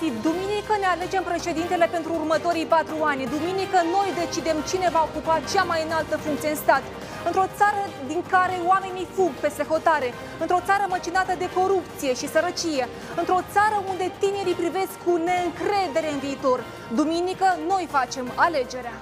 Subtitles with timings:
[0.00, 0.22] v-am regăsit!
[0.22, 3.26] Duminică ne alegem președintele pentru următorii patru ani.
[3.36, 6.82] Duminică noi decidem cine va ocupa cea mai înaltă funcție în stat.
[7.28, 12.88] Într-o țară din care oamenii fug peste hotare, într-o țară măcinată de corupție și sărăcie,
[13.20, 16.58] într-o țară unde tinerii privesc cu neîncredere în viitor.
[16.98, 18.96] Duminică noi facem alegerea.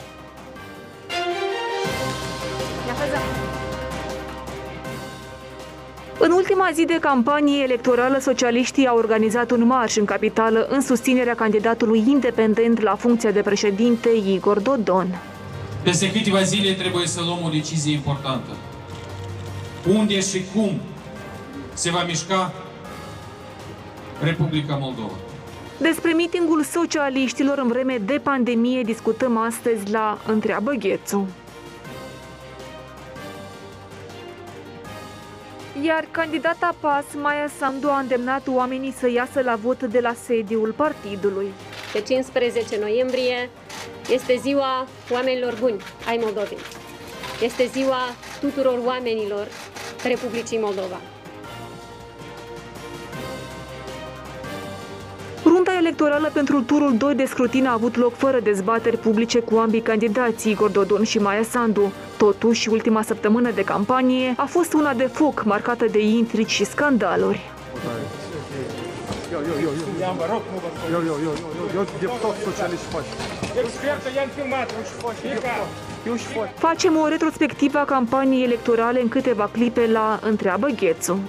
[2.85, 3.48] Ne așezăm.
[6.21, 11.35] În ultima zi de campanie electorală, socialiștii au organizat un marș în capitală în susținerea
[11.35, 15.19] candidatului independent la funcția de președinte Igor Dodon.
[15.83, 18.51] Peste câteva zile trebuie să luăm o decizie importantă.
[19.95, 20.81] Unde și cum
[21.75, 22.53] se va mișca
[24.23, 25.15] Republica Moldova?
[25.79, 31.29] Despre mitingul socialiștilor în vreme de pandemie discutăm astăzi la Întreabă Ghețu.
[35.83, 40.73] Iar candidata PAS, Maia Sandu, a îndemnat oamenii să iasă la vot de la sediul
[40.73, 41.53] partidului.
[41.93, 43.51] Pe 15 noiembrie
[44.11, 46.59] este ziua oamenilor buni ai Moldovei.
[47.43, 47.99] Este ziua
[48.41, 49.47] tuturor oamenilor
[50.05, 51.01] Republicii Moldova.
[55.45, 59.81] Runda electorală pentru turul 2 de scrutin a avut loc fără dezbateri publice cu ambii
[59.81, 61.93] candidații, Igor Dodon și Maia Sandu.
[62.17, 67.51] Totuși, ultima săptămână de campanie a fost una de foc, marcată de intrici și scandaluri.
[76.55, 81.21] Facem o retrospectivă a campaniei electorale în câteva clipe la Întreabă Ghețu.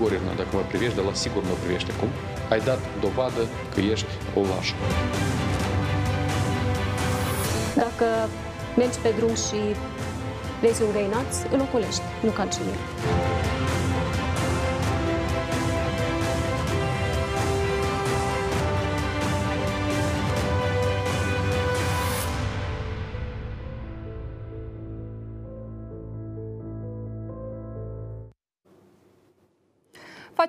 [0.00, 2.08] Maia Grigorevna, dacă mă privești, de la sigur mă privești acum,
[2.50, 3.42] ai dat dovadă
[3.74, 4.74] că ești o lașă.
[7.74, 8.06] Dacă
[8.76, 9.60] mergi pe drum și
[10.60, 13.29] vezi un găinaț, îl ocolești, nu calci în el.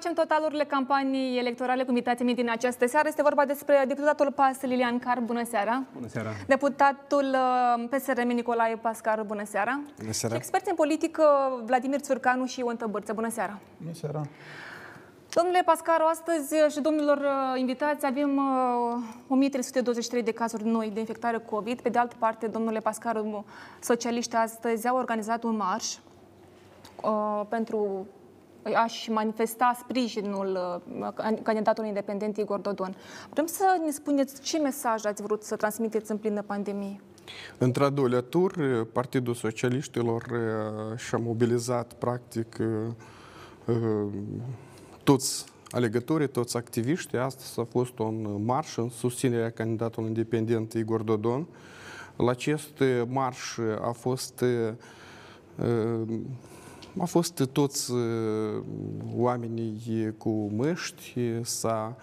[0.01, 3.07] Facem totalurile campaniei electorale cu invitații mei din această seară.
[3.07, 5.19] Este vorba despre deputatul PAS Lilian Car.
[5.19, 5.83] Bună seara!
[5.93, 6.29] Bună seara!
[6.47, 9.23] Deputatul uh, PSRM Nicolae Pascar.
[9.23, 9.79] Bună seara!
[9.99, 10.35] Bună seara!
[10.35, 11.23] Și experți în politică
[11.65, 13.13] Vladimir Țurcanu și Ion Tăbârță.
[13.13, 13.59] Bună seara!
[13.77, 14.21] Bună seara!
[15.29, 20.99] Domnule Pascaru, astăzi uh, și domnilor uh, invitați avem uh, 1323 de cazuri noi de
[20.99, 21.81] infectare COVID.
[21.81, 23.45] Pe de altă parte, domnule Pascaru,
[23.79, 25.95] socialiștii astăzi au organizat un marș
[27.03, 28.07] uh, pentru
[28.63, 32.95] a-și manifesta sprijinul uh, candidatului independent Igor Dodon.
[33.29, 37.01] Vrem să ne spuneți ce mesaj ați vrut să transmiteți în plină pandemie?
[37.57, 38.53] Într-a doilea tur,
[38.91, 44.13] Partidul Socialiștilor uh, și-a mobilizat, practic, uh, uh,
[45.03, 47.17] toți alegătorii, toți activiștii.
[47.17, 51.47] Astăzi a fost un marș în susținerea candidatului independent Igor Dodon.
[52.15, 54.43] La acest marș a fost
[56.95, 57.99] uh, a fost toți uh,
[59.15, 61.95] oamenii cu măști, s-a,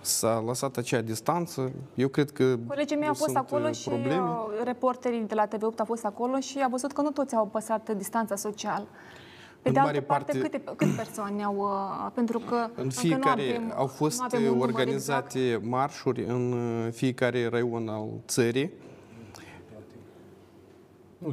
[0.00, 1.72] s-a lăsat acea distanță.
[1.94, 4.20] Eu cred că Colegii mei au fost sunt, acolo uh, și probleme.
[4.20, 7.46] uh, reporterii de la TV8 au fost acolo și a văzut că nu toți au
[7.46, 8.86] păsat distanța socială.
[9.62, 11.56] Pe În de altă mare parte, parte- câte, câte persoane au...
[11.56, 15.38] uh, Pentru că În încă fiecare nu avem, au fost nu avem un număr organizate
[15.38, 15.64] exact.
[15.64, 18.70] marșuri în uh, fiecare raion al țării.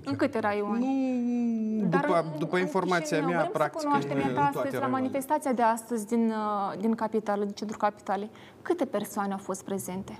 [0.03, 0.85] În câte raioane?
[0.85, 4.29] Nu, Dar după, în- după în informația Chișinău, mea, vrem practic, să cunoaștem, în, iată,
[4.29, 5.01] în toate astăzi, la raioanele.
[5.01, 8.29] manifestația de astăzi din, uh, din capitală, din centrul capitalei,
[8.61, 10.19] câte persoane au fost prezente?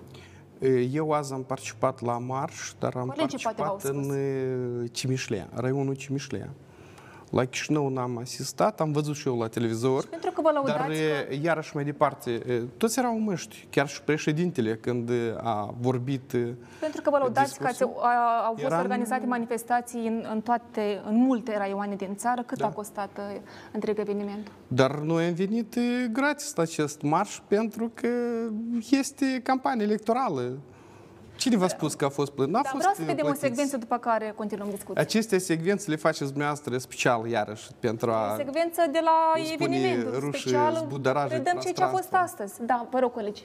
[0.92, 4.16] Eu azi am participat la marș, dar am Colegii poate participat v-au în spus.
[4.84, 6.50] uh, Cimișlea, raionul Cimișlea.
[7.34, 10.06] La Chișinău n-am asistat, am văzut și eu la televizor.
[10.06, 10.94] Pentru că vă lăudați Dar, că...
[10.94, 15.74] e, iarăși mai departe, e, toți erau în măști, chiar și președintele, când e, a
[15.80, 16.34] vorbit.
[16.34, 18.02] e, Pentru că vă lăudați că ați, discursul.
[18.04, 22.42] a, au fost Era în- organizate manifestații în, în toate, în multe raioane din țară.
[22.42, 22.66] Cât Da.
[22.66, 23.40] a costat uh,
[23.72, 24.54] întreg evenimentul?
[24.68, 28.08] Dar noi am venit e, gratis la acest marș pentru că
[28.90, 30.58] este campanie electorală.
[31.36, 32.54] Cine v-a spus că a fost plătit?
[32.54, 33.46] N-a Dar fost vreau să e, vedem o plătiți.
[33.48, 35.02] secvență după care continuăm discuția.
[35.02, 38.34] Aceste secvențe le faceți dumneavoastră special, iarăși, pentru a...
[38.38, 40.76] Secvență de la cum spune evenimentul rușii, special.
[40.76, 42.44] zbudaraje Vedem ce, ce a fost prostranstvo.
[42.44, 42.66] astăzi.
[42.68, 43.44] Da, vă rog, colegi.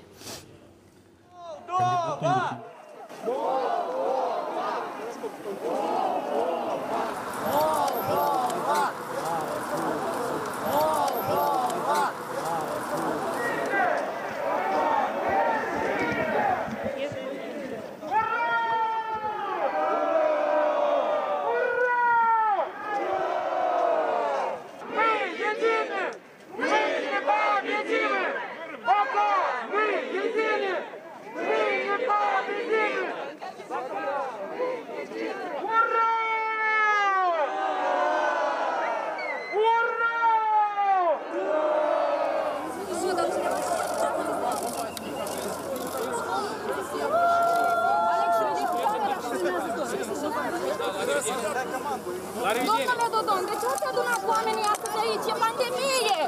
[52.43, 55.26] Domnule Dodon, de ce ați adunat oamenii astăzi aici?
[55.32, 56.20] E pandemie!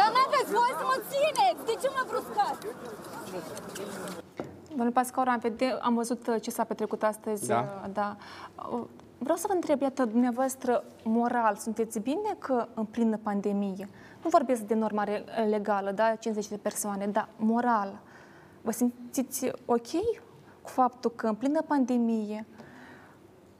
[0.00, 1.60] Dar n-aveți voie să mă țineți!
[1.70, 2.62] De ce mă bruscați?
[4.68, 7.46] Domnule Pascaur, am, vede, am văzut uh, ce s-a petrecut astăzi.
[7.46, 7.60] Da.
[7.84, 8.16] uh, da.
[8.72, 8.84] Uh,
[9.22, 13.88] Vreau să vă întreb, iată, dumneavoastră, moral, sunteți bine că în plină pandemie,
[14.22, 18.00] nu vorbesc de norma re- legală, da, 50 de persoane, dar moral,
[18.62, 19.90] vă simțiți ok
[20.62, 22.46] cu faptul că în plină pandemie,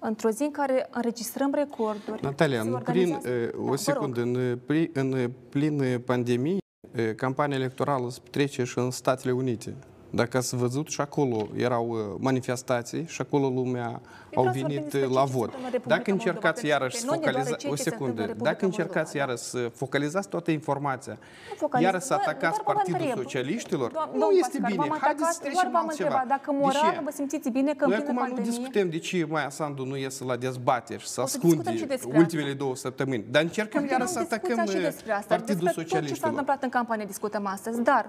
[0.00, 2.22] într-o zi în care înregistrăm recorduri...
[2.22, 2.74] Natalia, se în plin,
[3.12, 4.34] organizează- eh, Da, o vă secundă, rog.
[4.36, 6.58] în, pli- în plin pandemie,
[6.92, 9.74] eh, campania electorală se trece și în Statele Unite.
[10.10, 14.00] Dacă ați văzut, și acolo erau eh, manifestații și acolo lumea au
[14.42, 15.44] vreau să vorbim venit despre eh, ce la se vot.
[15.44, 17.64] întâmplă în Republica Dacă Moldova, încercați pe iarăși să principiu, nu ne focalizați...
[17.64, 18.20] doare O ce se întâmplă secundă.
[18.20, 21.16] în Republica Dacă încercați Moldova, iarăși să focalizați toată informația,
[21.62, 23.16] focaliz- iarăși să Doar- atacați doar vă Partidul întreb.
[23.22, 24.80] Socialiștilor, Doam- nu domnul este Pascal, bine.
[24.82, 26.08] v-am Haideți atacat, să doar trecem v-am altceva.
[26.08, 27.00] întrebat dacă De moral ce?
[27.08, 28.50] vă simțiți bine că în Noi plină acum nu pandemie...
[28.50, 31.76] discutăm de ce Maia Sandu nu iese la dezbateri și să O să ascunde discutăm
[31.82, 33.24] și despre ultimele două săptămâni.
[33.34, 35.88] Dar încercăm Continuăm iarăși să atacăm discuția și eh, despre asta, Partidul despre tot ce
[35.88, 36.30] s-a Socialiștilor.
[36.30, 38.04] întâmplat în campanie discutăm astăzi, dar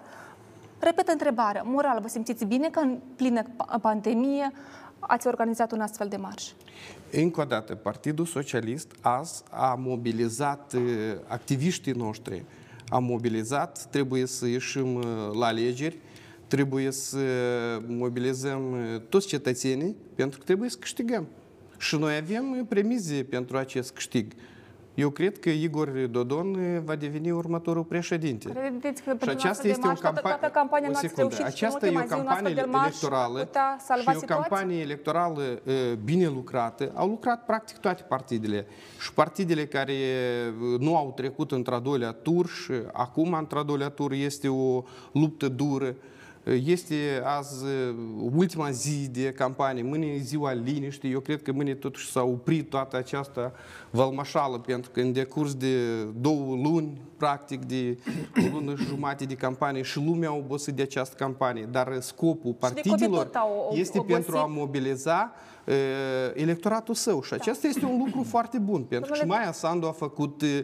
[0.84, 4.52] repet întrebarea, moral, vă simțiți bine că în plină pa- pandemie
[5.00, 6.44] ați organizat un astfel de marș?
[7.12, 10.82] Încă o dată, Partidul Socialist azi a mobilizat eh,
[11.28, 12.44] activiștii noștri,
[12.90, 15.08] a mobilizat, trebuie să ieșim eh,
[15.40, 15.98] la alegeri,
[16.48, 17.20] trebuie să
[17.88, 21.28] mobilizăm eh, toți cetățenii, pentru că trebuie să câștigăm.
[21.78, 24.34] Și noi avem eh, premize pentru acest câștig.
[24.96, 28.50] Eu cred că Igor Dodon eh, va deveni următorul președinte.
[28.50, 30.38] Credeți că Și pentru aceasta noastră de este o marș, toată, campanie.
[30.38, 31.36] toată campania o noastră secundă.
[31.36, 33.78] reușit și în Aceasta e o ultima zi un astfel campanie de marș electorală putea
[33.80, 34.36] salva și e o situația?
[34.36, 35.74] campanie electorală uh,
[36.04, 36.92] bine lucrată.
[36.96, 38.66] Au lucrat practic toate partidele.
[39.00, 44.12] Și partidele care uh, nu au trecut într-a doilea tur și acum într-a doilea tur
[44.12, 45.96] este o luptă dură.
[46.44, 47.96] Este azi uh,
[48.36, 51.12] ultima zi de campanie, mâine e ziua liniștii.
[51.12, 53.54] Eu cred că mâine totuși s-a oprit toată această
[53.90, 57.98] valmașală, pentru că în decurs de două luni, practic de
[58.36, 61.68] o lună și jumate de campanie și lumea a obosit de această campanie.
[61.72, 64.16] Dar scopul partidelor tot au este obosit.
[64.16, 65.51] pentru a mobiliza uh,
[66.34, 67.22] electoratul său.
[67.24, 70.42] Și acesta este un lucru foarte bun, pentru că și Domnule- Maia Sandu a făcut
[70.42, 70.64] uh,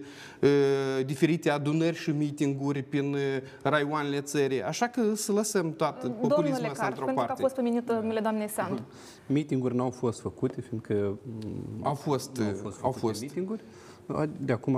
[1.05, 3.19] diferite adunări și mitinguri prin uh,
[3.63, 4.63] raioanele țării.
[4.63, 7.41] Așa că să lăsăm toată Domnule populismul ăsta Car, într-o pentru că a parte.
[7.41, 8.81] fost pe minut numele doamnei Sandu.
[9.33, 13.19] Meetinguri n-au fost făcute, fiindcă mm, Au fost, nu au uh, fost au făcute fost.
[13.19, 13.63] meetinguri.
[14.37, 14.73] De acum,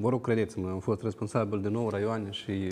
[0.00, 2.66] vă rog, credeți-mă, am fost responsabil de 9 raioane și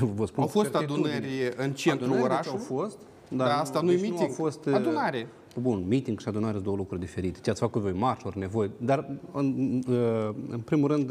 [0.00, 1.08] eu vă spun Au cu fost certitudine.
[1.14, 2.58] adunări în centrul Adunări, deci orașului?
[2.58, 4.22] Au fost, Dar asta nu e deci meeting.
[4.28, 5.28] au fost, Adunare.
[5.60, 7.38] Bun, meeting și adunare sunt două lucruri diferite.
[7.42, 9.80] Ce ați făcut voi, marșuri, nevoi, dar în,
[10.50, 11.10] în primul rând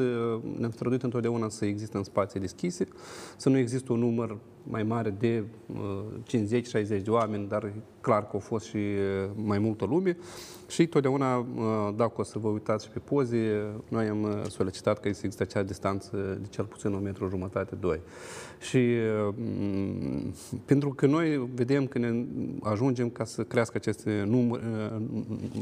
[0.58, 2.88] ne-am străduit întotdeauna să existe în spații deschise,
[3.38, 4.38] să nu există un număr
[4.70, 5.44] mai mare de
[6.24, 10.18] 50-60 de oameni, dar e clar că au fost și uh, mai multă lume.
[10.68, 11.46] Și totdeauna, uh,
[11.96, 15.44] dacă o să vă uitați și pe poze, noi am uh, solicitat că să există
[15.44, 18.00] acea distanță de cel puțin un metru jumătate, doi.
[18.60, 18.78] Și
[19.28, 20.34] uh, m,
[20.66, 22.26] pentru că noi vedem că ne
[22.62, 25.02] ajungem ca să crească acest număr, uh,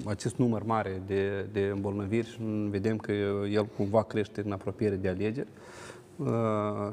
[0.05, 2.37] acest număr mare de, de îmbolnăviri și
[2.69, 3.11] vedem că
[3.51, 5.47] el cumva crește în apropiere de alegeri.
[6.17, 6.27] Uh,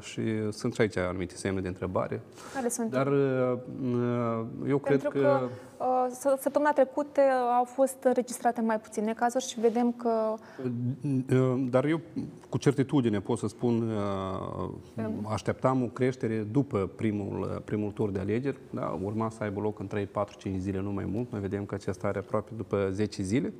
[0.01, 2.21] și sunt și aici anumite semne de întrebare.
[2.53, 2.91] Care sunt?
[2.91, 3.57] Dar uh,
[4.67, 5.49] eu cred Pentru că, că uh, să-
[6.39, 7.21] săptămâna trecută
[7.57, 10.33] au fost înregistrate mai puține cazuri și vedem că
[11.29, 12.01] Uh, Dar eu
[12.49, 18.57] cu certitudine pot să spun, uh, așteptam o creștere după primul, primul tur de alegeri,
[18.69, 18.99] da?
[19.03, 21.31] urma să aibă loc în 3, 4, 5 zile, nu mai mult.
[21.31, 23.53] Noi vedem că acesta are aproape după 10 zile.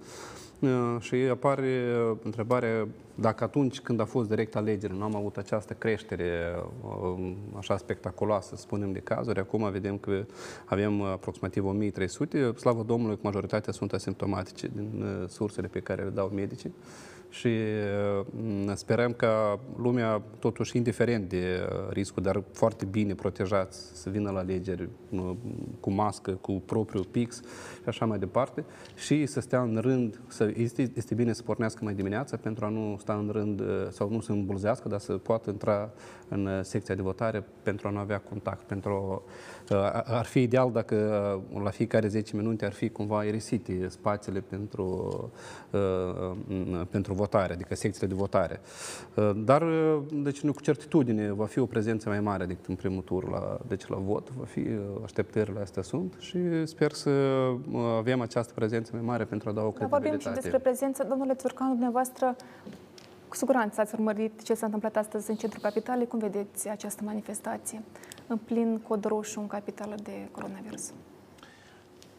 [0.64, 5.38] Uh, Și apare uh, întrebarea dacă atunci când a fost direct alegere nu am avut
[5.38, 10.26] această creștere uh, așa spectaculoasă, să spunem, de cazuri, acum vedem că
[10.66, 16.10] avem aproximativ 1300, slavă Domnului că majoritatea sunt asimptomatice din uh, sursele pe care le
[16.10, 16.74] dau medicii.
[17.34, 17.48] Și
[18.18, 24.32] uh, sperăm ca lumea, totuși, indiferent de uh, riscul, dar foarte bine protejați, să vină
[24.32, 25.32] la alegeri uh,
[25.80, 27.42] cu mască, cu propriul pix
[27.82, 28.66] și așa mai departe.
[28.96, 32.70] Și să stea în rând, să, este, este bine să pornească mai dimineața pentru a
[32.70, 35.92] nu sta în rând uh, sau nu să îmbulzească, dar să poată intra
[36.28, 39.32] în uh, secția de votare pentru a nu avea contact, pentru uh,
[40.06, 40.96] ar fi ideal dacă
[41.54, 44.86] uh, la fiecare 10 minute ar fi cumva irisite spațiile pentru,
[45.70, 45.80] uh,
[46.50, 48.60] uh, pentru votare, adică secțiile de votare.
[49.16, 52.76] Uh, Dar, uh, deci, nu cu certitudine va fi o prezență mai mare decât în
[52.76, 57.10] primul tur la, deci la vot, va fi, uh, așteptările astea sunt și sper să
[57.10, 60.40] uh, avem această prezență mai mare pentru a da o Dar vorbim și credibilitate.
[60.40, 61.04] despre prezență.
[61.10, 62.36] Domnule Țurcan, dumneavoastră,
[63.28, 66.08] cu siguranță ați urmărit ce s-a întâmplat astăzi în centrul capitalei.
[66.08, 67.82] Cum vedeți această manifestație
[68.28, 70.92] în plin cod roșu în capitală de coronavirus?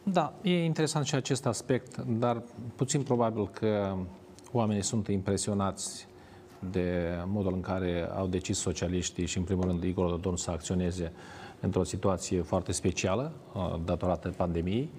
[0.03, 2.43] Da, e interesant și acest aspect, dar
[2.75, 3.97] puțin probabil că
[4.53, 6.07] oamenii sunt impresionați
[6.71, 11.13] de modul în care au decis socialiștii și, în primul rând, Igor Dodon să acționeze
[11.61, 14.91] într-o situație foarte specială, uh, datorată pandemiei.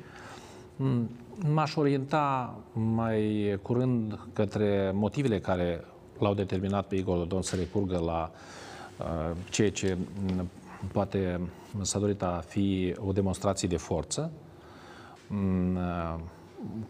[0.75, 1.09] Mm,
[1.53, 5.83] M-aș orienta mai curând către motivele care
[6.19, 8.31] l-au determinat pe Igor Dodon să recurgă la
[8.99, 9.97] uh, ceea ce
[10.35, 10.49] mm,
[10.91, 11.39] poate
[11.81, 14.31] s-a dorit a fi o demonstrație de forță,
[15.27, 16.15] mm, uh,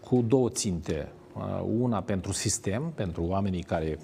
[0.00, 1.08] cu două ținte.
[1.34, 3.98] Uh, Una pentru sistem, pentru oamenii care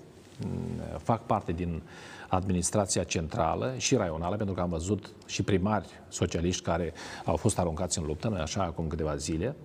[0.44, 1.82] mm, fac parte din
[2.28, 6.92] administrația centrală și raională, pentru că am văzut și primari socialiști care
[7.24, 9.56] au fost aruncați în luptă, nu așa, acum câteva zile.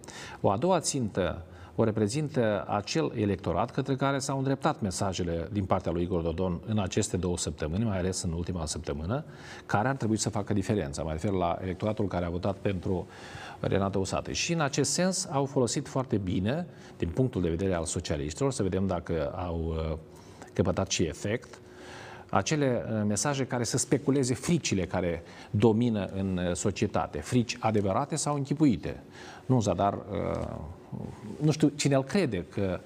[0.42, 1.46] O a doua țintă
[1.80, 6.80] o reprezintă acel electorat către care s-au îndreptat mesajele din partea lui Igor Dodon în
[6.80, 9.24] aceste două săptămâni, mai ales în ultima săptămână,
[9.66, 11.04] care ar trebui să facă diferența.
[11.04, 13.08] Mă refer la electoratul care a votat pentru
[13.60, 14.34] Renata Usate.
[14.34, 16.68] Și în acest sens au folosit foarte bine,
[16.98, 19.98] din punctul de vedere al socialiștilor, să vedem dacă au uh,
[20.54, 21.60] căpătat și efect,
[22.30, 28.36] acele uh, mesaje care să speculeze fricile care domină în uh, societate, frici adevărate sau
[28.36, 29.04] închipuite.
[29.46, 30.58] Nu, Zadar, uh,
[31.42, 32.80] nu știu cine îl crede că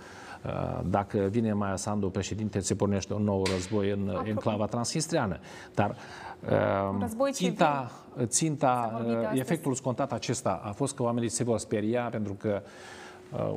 [0.83, 5.39] dacă vine Maia Sandu președinte, se pornește un nou război în enclava transnistreană.
[5.73, 5.95] Dar
[6.99, 7.91] război ținta,
[8.23, 9.39] ținta astăzi.
[9.39, 12.61] efectul scontat acesta a fost că oamenii se vor speria pentru că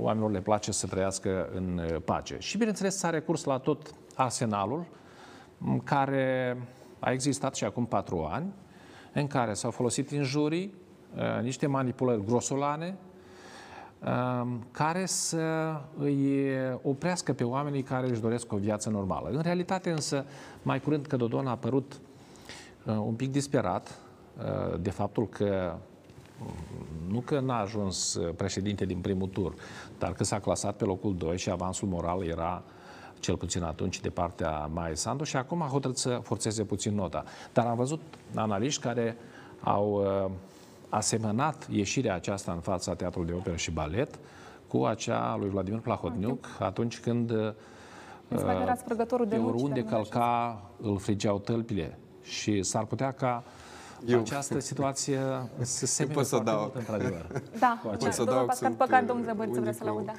[0.01, 2.37] oamenilor le place să trăiască în pace.
[2.39, 4.85] Și bineînțeles s-a recurs la tot arsenalul
[5.85, 6.57] care
[6.99, 8.53] a existat și acum patru ani,
[9.13, 10.75] în care s-au folosit injurii,
[11.17, 12.95] uh, niște manipulări grosolane, um,
[14.71, 16.51] care să îi
[16.83, 19.29] oprească pe oamenii care își doresc o viață normală.
[19.29, 20.25] În realitate însă,
[20.63, 22.01] mai curând că Dodon a apărut
[22.85, 23.99] uh, un pic disperat
[24.39, 25.75] uh, de faptul că
[27.09, 29.55] nu că n-a ajuns președinte din primul tur,
[29.99, 32.63] dar că s-a clasat pe locul 2 și avansul moral era
[33.25, 37.25] cel puțin atunci, de partea Mai Sandu și acum a hotărât să forțeze puțin nota.
[37.53, 38.01] Dar am văzut
[38.35, 39.17] analiști care
[39.61, 39.93] au
[40.25, 40.31] uh,
[40.95, 44.19] asemănat ieșirea aceasta în fața Teatrului de Operă și Balet
[44.69, 47.53] cu acea lui Vladimir Plahotniuc atunci când uh,
[49.29, 51.99] de oriunde călca, îl frigeau tălpile.
[52.23, 53.45] Și s-ar putea ca
[54.07, 54.19] eu.
[54.19, 55.19] această situație
[55.61, 56.61] să se pot să dau.
[56.61, 57.27] mult, într-adevăr.
[57.59, 58.11] Da, da.
[58.11, 60.13] să dau Pascal Păcar, domnul Zăbăriță, vrea să-l audă.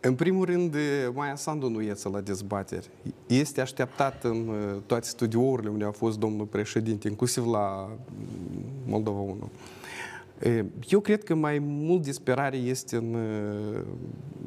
[0.00, 0.76] În primul rând,
[1.14, 2.90] Maia Sandu nu iese la dezbateri.
[3.26, 9.20] Este așteptat în uh, toate studiourile unde a fost domnul președinte, inclusiv la mm, Moldova
[9.20, 9.50] 1.
[10.88, 13.82] Eu cred că mai mult disperare este în uh,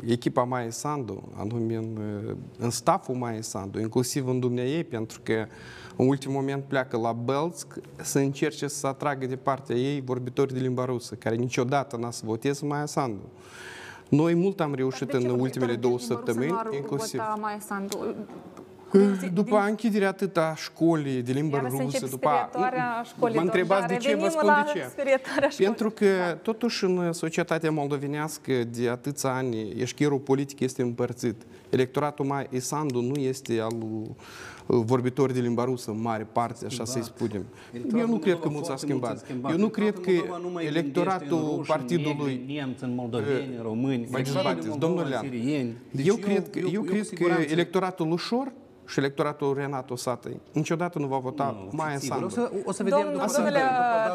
[0.06, 1.98] echipa Maia Sandu, anume în,
[2.28, 5.46] uh, în staful Maia Sandu, inclusiv în dumneai, pentru că
[5.96, 10.60] în ultimul moment pleacă la Belsk să încerce să atragă de partea ei vorbitori de
[10.60, 13.30] limba rusă, care niciodată n-a să voteze Maia Sandu.
[14.10, 17.22] Noi mult am reușit în ultimele două săptămâni, inclusiv.
[17.40, 17.98] Mai Sandu?
[19.34, 22.50] După închiderea atâta școlii de limbă rusă, după...
[23.20, 25.64] Mă întrebați de ce, vă spun de ce.
[25.64, 31.42] Pentru că, totuși, în societatea moldovenească, de atâția ani, eșcherul politic este împărțit.
[31.70, 33.76] Electoratul mai Sandu nu este al
[34.66, 37.46] vorbitori de limba rusă, în mare parte, așa să-i spunem.
[37.98, 39.26] Eu nu cred că mult s-a schimbat.
[39.50, 40.12] Eu nu cred că
[40.60, 42.44] electoratul partidului...
[42.48, 45.76] Nemți, în moldoveni, români, mai dezbateți, domnul Lean.
[46.04, 48.52] Eu cred că, eu cred că electoratul ușor
[48.86, 52.26] și electoratul Renato Satăi niciodată nu va vota nu, Maia Sandu.
[52.26, 53.60] O să, o să vedem Domnul, după, domnule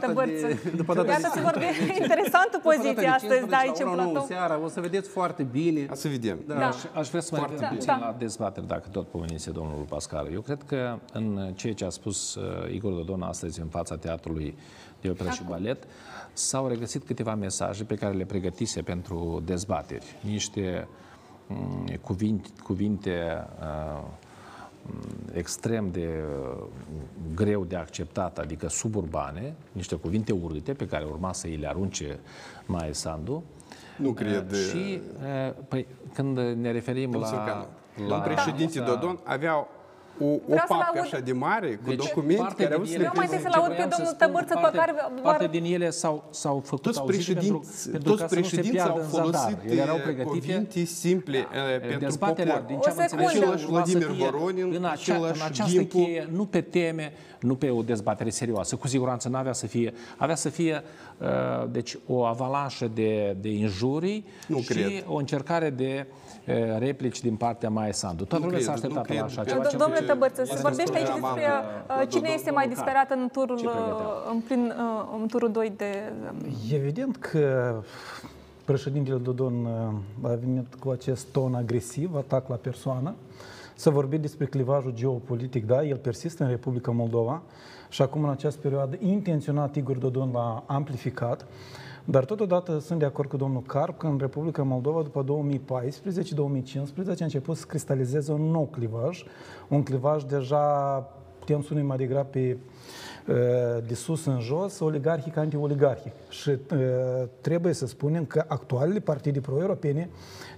[0.00, 0.46] Tăbărță,
[0.76, 1.68] după data Iată să vorbim
[2.00, 4.24] interesantă poziție astăzi, da, aici în platou.
[4.26, 5.86] seara, o să vedeți foarte bine.
[5.90, 6.38] A să vedem.
[6.46, 6.54] Da.
[6.54, 6.66] Da.
[6.66, 8.06] Aș, aș vrea să mai revenim puțin da.
[8.06, 10.32] la dezbatere, dacă tot pomenise domnul Pascal.
[10.32, 14.56] Eu cred că în ceea ce a spus uh, Igor Dodon astăzi în fața teatrului
[15.00, 15.84] de operă și balet,
[16.32, 20.16] s-au regăsit câteva mesaje pe care le pregătise pentru dezbateri.
[20.20, 20.88] Niște
[21.48, 24.02] um, cuvinte, cuvinte uh,
[25.32, 26.64] extrem de uh,
[27.34, 32.18] greu de acceptat, adică suburbane, niște cuvinte urâte pe care urma să îi le arunce
[32.66, 33.44] Mae Sandu.
[33.96, 34.50] Nu cred.
[34.50, 35.00] Uh, și,
[35.48, 37.30] uh, păi, când ne referim la...
[37.30, 37.68] la...
[38.08, 39.66] Domn președinte Dodon avea
[40.20, 43.26] o, o papcă așa de mare, cu deci, documente care au să le Eu mai
[43.26, 44.94] trebuie să-l aud pe domnul Tămârță, pe care...
[45.22, 49.80] Parte din ele s-au, s-au făcut toți președinți, pentru, pentru toți președinții au folosit ele
[49.80, 51.86] erau cuvinte simple da.
[51.88, 52.64] pentru popor.
[52.66, 57.54] Din ce am înțeles, Vladimir Voronin, în, acea, în această cheie, nu pe teme, nu
[57.54, 58.76] pe o dezbatere serioasă.
[58.76, 60.82] Cu siguranță nu avea să fie, avea să fie
[61.18, 61.26] uh,
[61.70, 65.04] deci, o avalanșă de, de injurii nu și cred.
[65.06, 66.06] o încercare de
[66.78, 68.24] replici din partea Mai Sandu.
[68.24, 69.62] Toată lumea s-a așteptat la așa ceva.
[69.76, 71.44] Domnule Marieta Bărță, se vorbește aici despre
[71.88, 76.12] uh, cine este mai disperat în turul, uh, în, plin, uh, în turul 2 de...
[76.72, 77.74] Evident că
[78.64, 83.14] președintele Dodon uh, a venit cu acest ton agresiv, atac la persoană,
[83.74, 87.42] să vorbim despre clivajul geopolitic, da, el persistă în Republica Moldova
[87.88, 91.46] și acum în această perioadă intenționat Igor Dodon l-a amplificat,
[92.10, 95.28] dar totodată sunt de acord cu domnul Carp că în Republica Moldova după 2014-2015
[97.08, 99.24] a început să cristalizeze un nou clivaj,
[99.68, 100.64] un clivaj deja
[101.38, 102.56] putem spune mai degrabă pe
[103.86, 106.12] de sus în jos, oligarhic anti-oligarhic.
[106.28, 106.58] Și uh,
[107.40, 110.08] trebuie să spunem că actualele partide pro-europene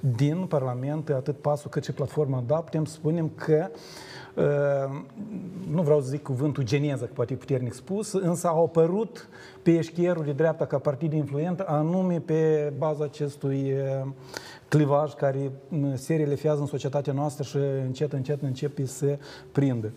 [0.00, 3.76] din Parlament, atât PASul cât și Platforma DA, putem să spunem că uh,
[5.71, 9.29] nu vreau să zic cuvântul geneză, că poate puternic spus, însă au apărut
[9.63, 14.11] pe eșchierul de dreapta ca partid influent, anume pe baza acestui uh,
[14.69, 15.53] clivaj care
[15.95, 19.19] se relefează în societatea noastră și încet, încet începe să
[19.53, 19.93] prindă.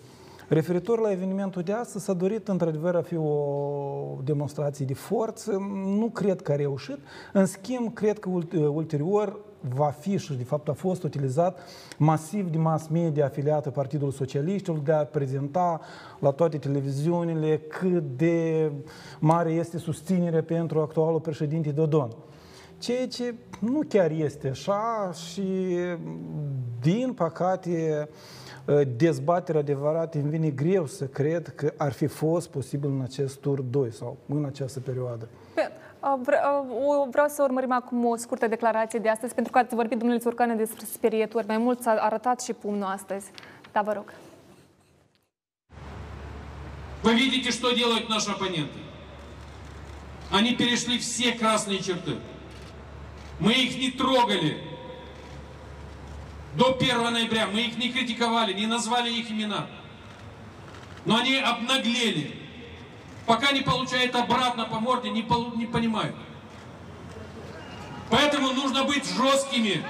[0.48, 5.52] Referitor la evenimentul de astăzi, s-a dorit într-adevăr a fi o demonstrație de forță.
[5.86, 6.98] Nu cred că a reușit.
[7.34, 8.30] În schimb, cred că
[8.68, 11.60] ulterior va fi și de fapt a fost utilizat
[11.98, 15.82] masiv de mass media afiliată Partidului Socialiștilor de a prezenta
[16.20, 18.72] la toate televiziunile cât de
[19.20, 22.16] mare este susținerea pentru actualul președinte Dodon.
[22.78, 25.78] Ceea ce nu chiar este așa și
[26.82, 28.10] din păcate
[28.98, 33.62] dezbaterea adevărată îmi vine greu să cred că ar fi fost posibil în acest tur
[33.62, 35.28] 2 sau în această perioadă.
[37.10, 40.56] Vreau să urmărim acum o scurtă declarație de astăzi, pentru că ați vorbit, domnule Țurcane,
[40.56, 41.48] despre sperieturi.
[41.48, 43.32] Mai mult s-a arătat și pumnul astăzi.
[43.72, 44.14] Da, vă rog.
[47.04, 48.80] Вы видите, что делают наши оппоненты?
[50.32, 52.14] Они перешли все красные черты.
[53.40, 54.52] Мы их не трогали.
[56.56, 59.68] До 1 ноября мы их не критиковали, не назвали их имена.
[61.06, 62.43] Но они обнаглели.
[63.26, 66.16] Пока не получают обратно по морде, не, полу, не понимают.
[68.10, 69.84] Поэтому нужно быть жесткими.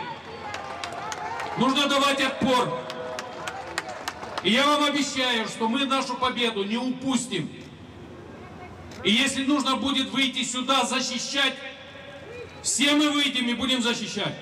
[1.58, 2.80] Нужно давать отпор.
[4.44, 7.50] И я вам обещаю, что мы нашу победу не упустим.
[9.04, 11.56] И если нужно будет выйти сюда защищать,
[12.62, 14.36] все мы выйдем и будем защищать.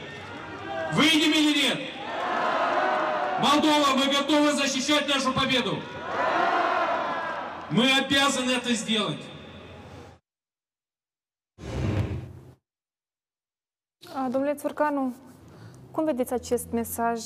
[0.94, 1.80] Выйдем или нет?
[3.42, 5.80] Молдова, мы готовы защищать нашу победу.
[7.71, 9.23] Мы обязаны это сделать.
[14.31, 15.15] Domnule Țurcanu,
[15.91, 17.21] cum vedeți acest mesaj?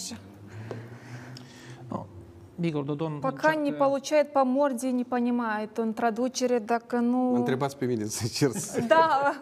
[2.62, 5.78] Igor Dodon Пока не получает по морде, не понимает.
[5.78, 7.16] În traducere, dacă nu...
[7.16, 8.80] Mă întrebați pe mine să cer să...
[8.80, 9.32] Da,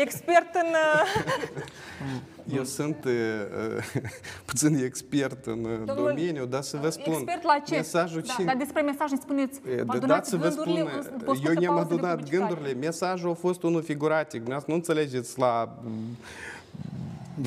[0.00, 0.74] expert în...
[2.56, 3.12] Eu sunt uh,
[4.44, 7.12] puțin expert în Domnul, domeniu, dar să vă spun...
[7.12, 7.74] Expert la ce?
[7.74, 8.44] Mesajul da, ce...
[8.44, 10.76] dar despre mesaj îmi spuneți, vă da, să vă spun,
[11.44, 15.78] eu ne-am adunat gândurile, mesajul a fost unul figuratic, nu înțelegeți la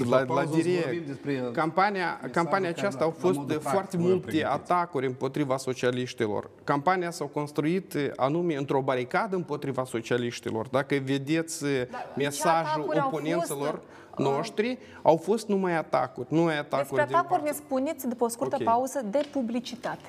[0.09, 1.53] la, la direct.
[1.53, 6.51] Campania, campania aceasta au fost de foarte multe atacuri împotriva socialiștilor.
[6.65, 10.69] Campania s-a construit anume într-o baricadă împotriva socialiștilor.
[10.69, 13.83] Dacă vedeți Dar mesajul oponenților
[14.17, 16.27] noștri, au fost numai atacuri.
[16.31, 18.67] Nu atacuri Despre atacuri ne spuneți după o scurtă okay.
[18.67, 20.09] pauză de publicitate.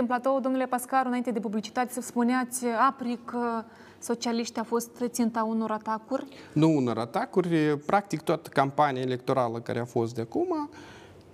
[0.00, 0.40] În platou.
[0.40, 3.64] Domnule Pascaru, înainte de publicitate, să spuneați apri că
[3.98, 6.26] socialiștii a fost ținta unor atacuri?
[6.52, 7.78] Nu unor atacuri.
[7.78, 10.70] Practic, toată campania electorală care a fost de acum,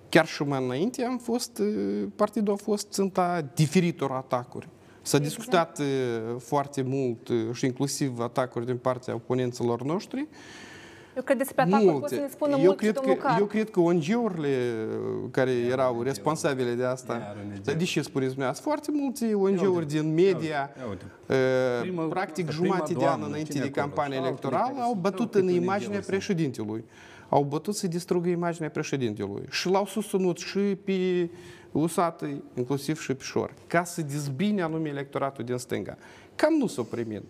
[0.09, 1.63] chiar și mai înainte, am fost,
[2.17, 4.69] partidul a fost ținta diferitor atacuri.
[5.03, 5.37] S-a exact.
[5.37, 5.81] discutat
[6.39, 10.29] foarte mult și inclusiv atacuri din partea oponenților noștri.
[11.17, 11.99] Eu cred despre atacuri Multe.
[11.99, 13.39] poate să ne spună eu mult cred că, Car.
[13.39, 14.75] Eu cred că ONG-urile
[15.31, 20.71] care erau responsabile de asta, de ce spuneți dumneavoastră, foarte multe ONG-uri din media,
[22.09, 26.85] practic jumate de an înainte de campania electorală, au bătut în imaginea președintelui.
[27.29, 31.31] Au bătut să distrugă imaginea președintelui și l-au susținut și pe
[31.73, 35.97] Usatăi, inclusiv și pe Șor, ca să dezbine anume electoratul din stânga.
[36.35, 37.23] Cam nu s-a primit.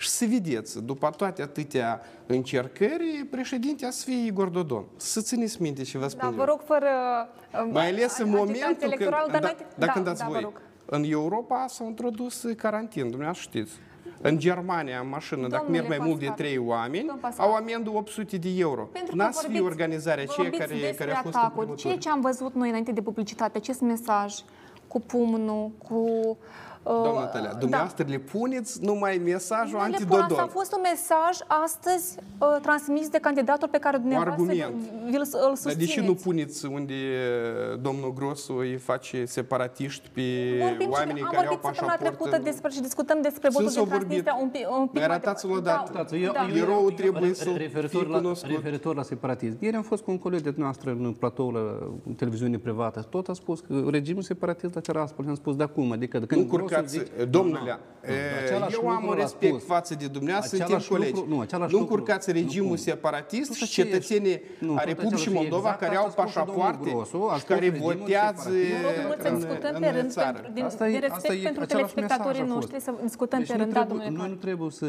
[0.00, 4.84] Și să vedeți, după toate atâtea încercări, președinte să fie Igor Dodon.
[4.96, 6.44] Să țineți minte ce vă spun Da, vă eu.
[6.46, 6.86] rog, fără
[7.54, 10.18] uh, Mai ales în agitație momentul când, electorală, dar da, înainte- da, da, când dați
[10.20, 10.60] da, vă voi, rog.
[10.86, 13.72] în Europa s-au introdus carantin, dumneavoastră știți.
[14.22, 17.46] În Germania, în mașină, dacă Domnule merg mai mult de Pascal, trei oameni, domnul Pascal.
[17.46, 18.82] au amendă 800 de euro.
[18.92, 21.58] Pentru că N-ați fi vorbiți- organizarea aceea vorbiți care, despre care a fost în atacuri.
[21.60, 22.02] primul Ceea tur.
[22.02, 24.34] ce am văzut noi înainte de publicitate, acest mesaj
[24.86, 26.06] cu pumnul, cu...
[26.88, 30.48] Uh, Doamna Natalia, dumneavoastră le puneți numai mesajul Nu le pun, asta a antidodon.
[30.48, 34.74] fost un mesaj astăzi uh, transmis de candidatul pe care dumneavoastră argument.
[35.10, 35.78] vi-l- îl Dar susțineți.
[35.78, 36.92] de ce nu puneți unde
[37.72, 40.22] uh, domnul Grosu îi face separatiști pe
[40.68, 42.00] Vorbim oamenii și, am care au vorbit săptămâna pașaport?
[42.00, 44.22] trecută despre și discutăm despre votul s-au din vorbit.
[44.24, 45.70] Transnistria un pic, un pic Mi mai arătați-l departe.
[45.70, 45.90] odată.
[45.92, 46.46] Da, Uitați, eu, da.
[46.58, 48.50] eu, Eroul trebuie să referitor fie la, cunoscut.
[48.50, 49.56] referitor la separatism.
[49.60, 51.62] Ieri am fost cu un coleg de noastră în platou la
[52.16, 53.00] televiziune privată.
[53.10, 55.24] Tot a spus că regimul separatist la Tiraspol.
[55.24, 56.18] Și am spus, de acum, adică...
[56.18, 58.14] Când Nu Grosu curcați, zice- domnule, Nu, nu,
[58.44, 59.64] același eu am lucru un l-a respect spus.
[59.74, 61.12] față de dumneavoastră, suntem Același colegi.
[61.14, 63.92] lucru- nu, același nu lucru- încurcați regimul nu, separatist Nu, și ce ești?
[63.92, 66.54] cetățenii Nu, a tot Republicii același- Moldova exact care asta au a spus și domnul
[66.54, 68.82] pașapoarte Grosu, a și spus care regimul votează separatist.
[68.84, 70.32] Vă rog mult să în, discutăm în pe rând, țară.
[70.38, 72.84] pentru, din, Asta e- din asta respect e pentru același telespectatorii mesaj a noștri, fost.
[72.86, 73.72] să discutăm Deci pe nu rând.
[73.72, 74.34] Da, trebuie, domnule noi Car.
[74.34, 74.88] nu trebuie să,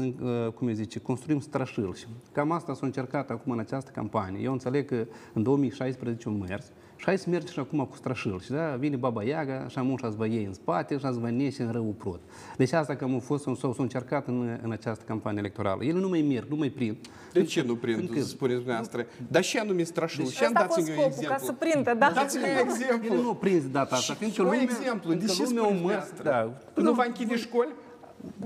[0.00, 1.92] uh, cum îi zice, construim strășâl.
[2.00, 2.06] Și
[2.36, 4.40] Cam asta s-a încercat acum în această campanie.
[4.48, 4.98] Eu înțeleg că
[5.36, 8.40] în 2016 au mers și hai să mergi și acum cu strășâl.
[8.40, 11.30] Și da, vine Baba Iaga și amun și vă iei în spate și ați vă
[11.30, 12.20] neși în rău prot.
[12.56, 15.84] Deci asta cam a fost, sau s-au încercat în, în această campanie electorală.
[15.84, 16.96] Ele nu mai merg, nu mai prind.
[17.32, 19.06] De ce nu prind, Încă- spuneți dumneavoastră?
[19.28, 20.24] Dar și anume strașul.
[20.24, 21.66] Și Ăsta a dați-mi fost un scopul, ca să exemplu.
[21.68, 22.10] prindă, da?
[22.14, 23.06] Dați-mi un exemplu.
[23.12, 25.10] Ele nu au prins de data asta, fiindcă Un lumea, exemplu.
[25.12, 26.62] De fiindcă ce lumea au spuneți mers, dumneavoastră?
[26.74, 26.82] da.
[26.82, 27.68] Nu va închide școli?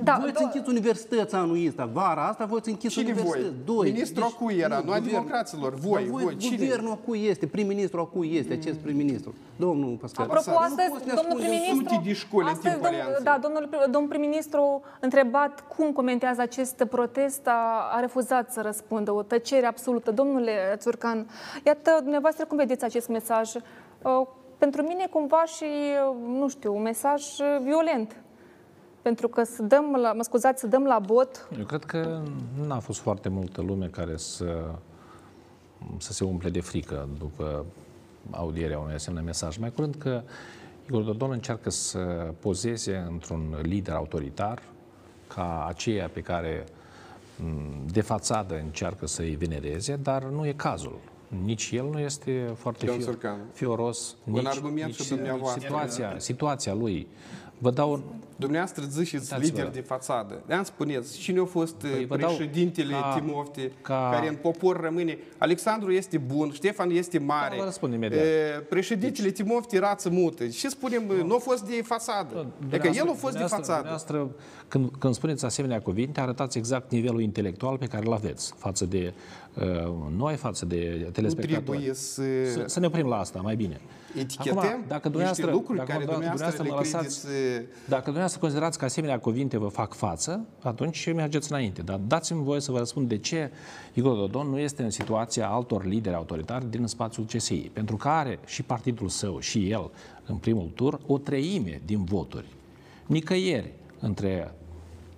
[0.04, 3.42] Da, voi ați do- închis universități anul ăsta, vara asta voi ați închis Cine universități.
[3.44, 3.52] voi?
[3.76, 3.90] Doi.
[3.90, 4.74] Ministrul a cui era?
[4.84, 5.04] Nu a guvern.
[5.04, 5.74] democraților.
[5.74, 6.56] Voi, Dar voi, cine?
[6.56, 9.34] Guvernul a cui este, prim-ministru a cui este, acest prim-ministru.
[9.56, 10.24] Domnul Pascal.
[10.24, 12.82] Apropo, Nu astăzi, poți să ne domnul ascundem prim-ministru, sute de școli în astăzi, timpul
[12.90, 13.24] domn, alianței.
[13.24, 19.22] da, domnul, domnul prim-ministru, întrebat cum comentează acest protest, a, a refuzat să răspundă, o
[19.22, 20.10] tăcere absolută.
[20.10, 21.26] Domnule Țurcan,
[21.66, 23.54] iată, dumneavoastră, cum vedeți acest mesaj?
[23.54, 24.26] Uh,
[24.58, 28.16] Pentru mine, cumva și, uh, nu știu, un mesaj uh, violent.
[29.02, 32.22] Pentru că să dăm, la, mă scuzați, să dăm la bot Eu cred că
[32.66, 34.70] n-a fost foarte multă lume care să,
[35.98, 37.64] să se umple de frică după
[38.30, 39.56] audierea unui asemenea mesaj.
[39.56, 40.22] Mai curând că
[40.86, 41.98] Igor Dodon încearcă să
[42.40, 44.62] pozeze într-un lider autoritar
[45.34, 46.64] ca aceea pe care
[47.42, 50.98] m, de fațadă încearcă să-i venereze, dar nu e cazul.
[51.44, 53.42] Nici el nu este foarte Ion fio- Sărcanu.
[53.52, 55.60] fioros, Un nici, argument nici, și dumneavoastră.
[55.60, 57.06] situația, situația lui.
[57.58, 58.00] Vă dau un,
[58.36, 59.56] Dumneavoastră ziceți Uitați-vă.
[59.58, 60.42] lider de fațadă.
[60.46, 64.34] Ne-am spuneți, cine a fost Păi, vă păi, dau președintele ca- Timofte, ca- care în
[64.34, 65.18] popor rămâne?
[65.38, 67.50] Alexandru este bun, Ștefan este mare.
[67.50, 68.20] Da, vă răspund imediat.
[68.24, 70.46] E, Președintele Timofte rață mută.
[70.46, 71.02] Ce spunem?
[71.26, 72.46] Nu a fost de fațadă.
[72.68, 73.74] Adică el a fost de Dumneavoastră- fațadă.
[73.76, 74.30] dumneavoastră,
[74.68, 79.12] când, când spuneți asemenea cuvinte, arătați exact nivelul intelectual pe care îl aveți față de
[79.54, 79.64] uh,
[80.16, 81.64] noi, față de Nu telespectatori.
[81.78, 83.80] trebuie să Să, să ne oprim la asta, mai bine.
[84.18, 87.68] Etichetăm Acum, dacă niște dumneavoastră, lucruri dacă care dumneavoastră le mă lăsați, credeți...
[87.88, 91.82] dacă dumneavoastră considerați că asemenea cuvinte vă fac față, atunci mergeți înainte.
[91.82, 93.50] Dar dați-mi voie să vă răspund de ce
[93.92, 97.70] Igor Dodon nu este în situația altor lideri autoritari din spațiul CSI.
[97.72, 99.90] Pentru că are și partidul său și el,
[100.26, 102.46] în primul tur, o treime din voturi.
[103.06, 104.52] Nicăieri între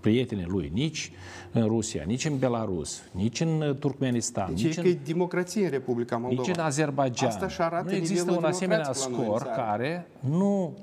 [0.00, 1.12] prietenii lui, nici
[1.52, 4.98] în Rusia, nici în Belarus, nici în uh, Turkmenistan, Deci nici e în că e
[5.04, 6.42] democrație în Republica Moldova.
[6.46, 7.28] nici în Azerbaijan.
[7.28, 9.70] Asta și arată nu există nivelul un asemenea democrației la noi în scor țară.
[9.70, 10.74] care nu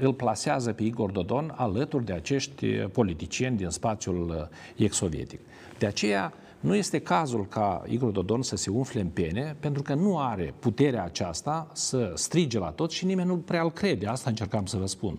[0.00, 5.40] îl plasează pe Igor Dodon alături de acești politicieni din spațiul uh, ex-sovietic.
[5.78, 9.94] De aceea nu este cazul ca Igor Dodon să se umfle în pene, pentru că
[9.94, 14.06] nu are puterea aceasta să strige la tot și nimeni nu prea îl crede.
[14.06, 15.18] Asta încercam să vă spun.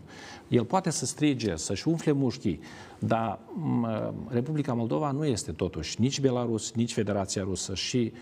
[0.51, 2.59] El poate să strige, să-și umfle mușchii,
[2.99, 3.87] dar m,
[4.27, 8.13] Republica Moldova nu este totuși nici Belarus, nici Federația Rusă și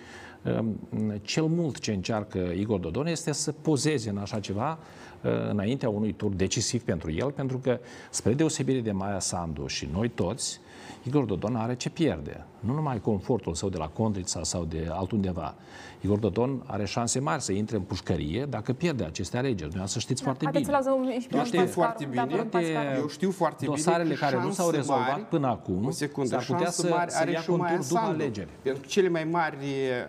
[0.59, 0.79] um,
[1.21, 4.79] cel mult ce încearcă Igor Dodon este să pozeze în așa ceva
[5.23, 9.89] uh, înaintea unui tur decisiv pentru el, pentru că, spre deosebire de Maia Sandu și
[9.91, 10.59] noi toți,
[11.03, 12.45] Igor Dodon are ce pierde.
[12.59, 15.55] Nu numai confortul său de la Condrița sau de altundeva.
[16.01, 19.75] Igor Dodon are șanse mari să intre în pușcărie dacă pierde aceste alegeri.
[19.75, 20.81] Noi să știți foarte Haideți bine.
[20.81, 21.73] să-l auzim și pe Eu domnul știu Pascal.
[21.83, 22.25] foarte Da, bine.
[22.25, 22.95] domnul Pascal.
[22.97, 25.91] Eu știu foarte bine Dosarele că care nu s-au șanse rezolvat mari- până acum o
[25.91, 28.21] secundă, s-ar putea șanse să- mari să are ia și Maia contur după Sandu.
[28.23, 28.49] alegeri.
[28.61, 29.57] Pentru că cele mai mari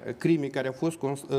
[0.07, 1.37] eh, crime care au fost, cons- uh,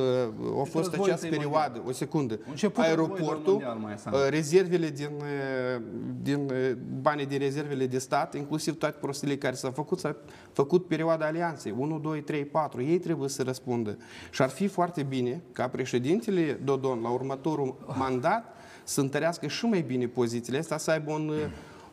[0.58, 4.18] au fost războiul această întâi perioadă, o secundă, început războiul aeroportul, mondial, Maia Sandu.
[4.18, 5.82] uh, rezervele din, uh,
[6.22, 6.72] din uh,
[7.02, 10.16] banii din rezervele de stat, inclusiv toate prostile care s-au făcut, s-a
[10.54, 13.98] făcut perioada alianței, 1, 2, 3, 4, ei trebuie să răspundă.
[14.32, 19.82] Și ar fi foarte bine ca președintele Dodon la următorul mandat să întărească și mai
[19.82, 21.32] bine pozițiile astea, să aibă un,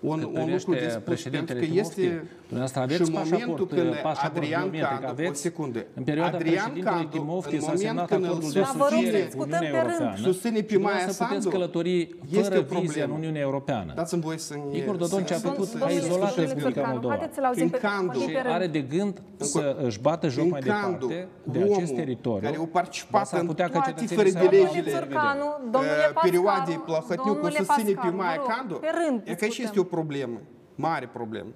[0.00, 3.10] un, Cât un lucru privește de spus, pentru președintele că Timofti, este dumneavoastră și aveți
[3.10, 6.98] în momentul pașaport, când pașaport Adrian biometric, Candu, aveți, o secundă, în perioada Adrian președintelui
[7.08, 9.18] Candu, Timofti în s-a moment semnat când îl acordul de Da, vă rog să susținere
[9.22, 10.00] cu discutăm Uniunea pe rând.
[10.00, 10.26] Europeană.
[10.28, 11.92] Susține pe și Maia dumneavoastră puteți Sandu, călători
[12.40, 13.10] este fără o vize problemă.
[13.12, 13.90] în Uniunea Europeană.
[14.00, 14.76] Dați-mi voie să ne...
[14.80, 17.12] Igor Dodon ce a să- făcut, să- a să- izolat să- Republica Țurcanu, Moldova.
[17.14, 18.06] Haideți să-l auzim În pe Candu.
[18.12, 18.54] vorbim Și pe rând.
[18.58, 19.14] are de gând
[19.52, 22.44] să își bată joc În mai Candu, departe de omul acest teritoriu.
[22.48, 24.78] care au dar participat s-ar în putea ca toate cetățenii fără să de aibă legile
[24.78, 25.70] alte Țurcanu, vedere.
[25.74, 28.90] domnule uh, perioadei Pascaru, Plahotniuc cu domnule susține pe Pascaru, Maia vă rog, Candu, pe
[29.00, 29.64] rând e că și discutăm.
[29.66, 30.38] este o problemă,
[30.74, 31.50] mare problemă.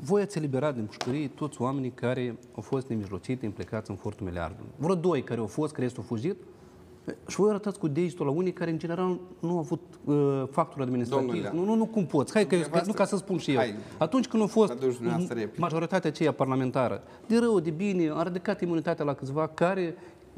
[0.00, 4.70] Voi ați eliberat din pușcărie toți oamenii care au fost nemijlocite, implicați în furtul miliardului.
[4.76, 6.36] Vreo doi care au fost, care au fugit,
[7.26, 10.82] și voi arătați cu degetul la unii care, în general, nu au avut uh, factură
[10.82, 11.32] administrativă.
[11.32, 12.32] Domnule, Nu, nu, nu cum poți.
[12.32, 13.56] Hai că, eu, dumneavoastră- nu ca să spun și eu.
[13.56, 13.74] Hai.
[13.98, 15.60] Atunci când au fost Aduci dumneavoastră m- replică.
[15.60, 19.94] majoritatea aceea parlamentară, de rău, de bine, a ridicat imunitatea la câțiva care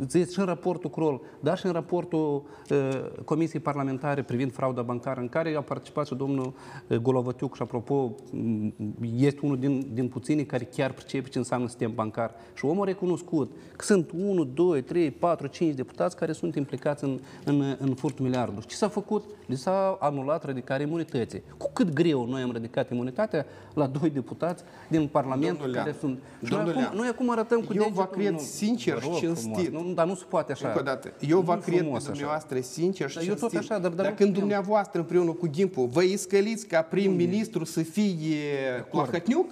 [0.08, 5.20] Ziceți și în raportul Crol, dar și în raportul uh, Comisiei Parlamentare privind frauda bancară,
[5.20, 6.52] în care a participat și domnul
[6.86, 8.72] uh, Golovătiuc și, apropo, m,
[9.16, 12.34] este unul din, din puținii care chiar pricepe ce înseamnă sistem bancar.
[12.54, 17.04] Și omul a recunoscut că sunt 1, 2, 3, 4, 5 deputați care sunt implicați
[17.04, 18.64] în, în, în furtul miliardului.
[18.66, 19.24] Ce s-a făcut?
[19.46, 21.42] Li s-a anulat ridicarea imunității.
[21.56, 25.98] Cu cât greu noi am ridicat imunitatea la doi deputați din Parlament Domnule care Lean,
[26.00, 26.18] sunt...
[26.44, 28.94] Și domnule noi acum, Lean, noi acum arătăm cu eu vă degetul, cred nu, sincer
[28.94, 29.66] vă și rog cinstit.
[29.66, 30.66] frumos, Nu, dar nu se poate așa.
[30.66, 32.10] Încă o dată, eu vă Nu cred pe frumos așa.
[32.10, 33.70] dumneavoastră sincer și Dar eu tot cinstit.
[33.70, 34.40] așa, dar- dar Dar nu când putem.
[34.48, 38.36] dumneavoastră împreună cu Gimpu vă iscăliți ca prim-ministru să fie
[38.90, 39.50] Plahătniuc,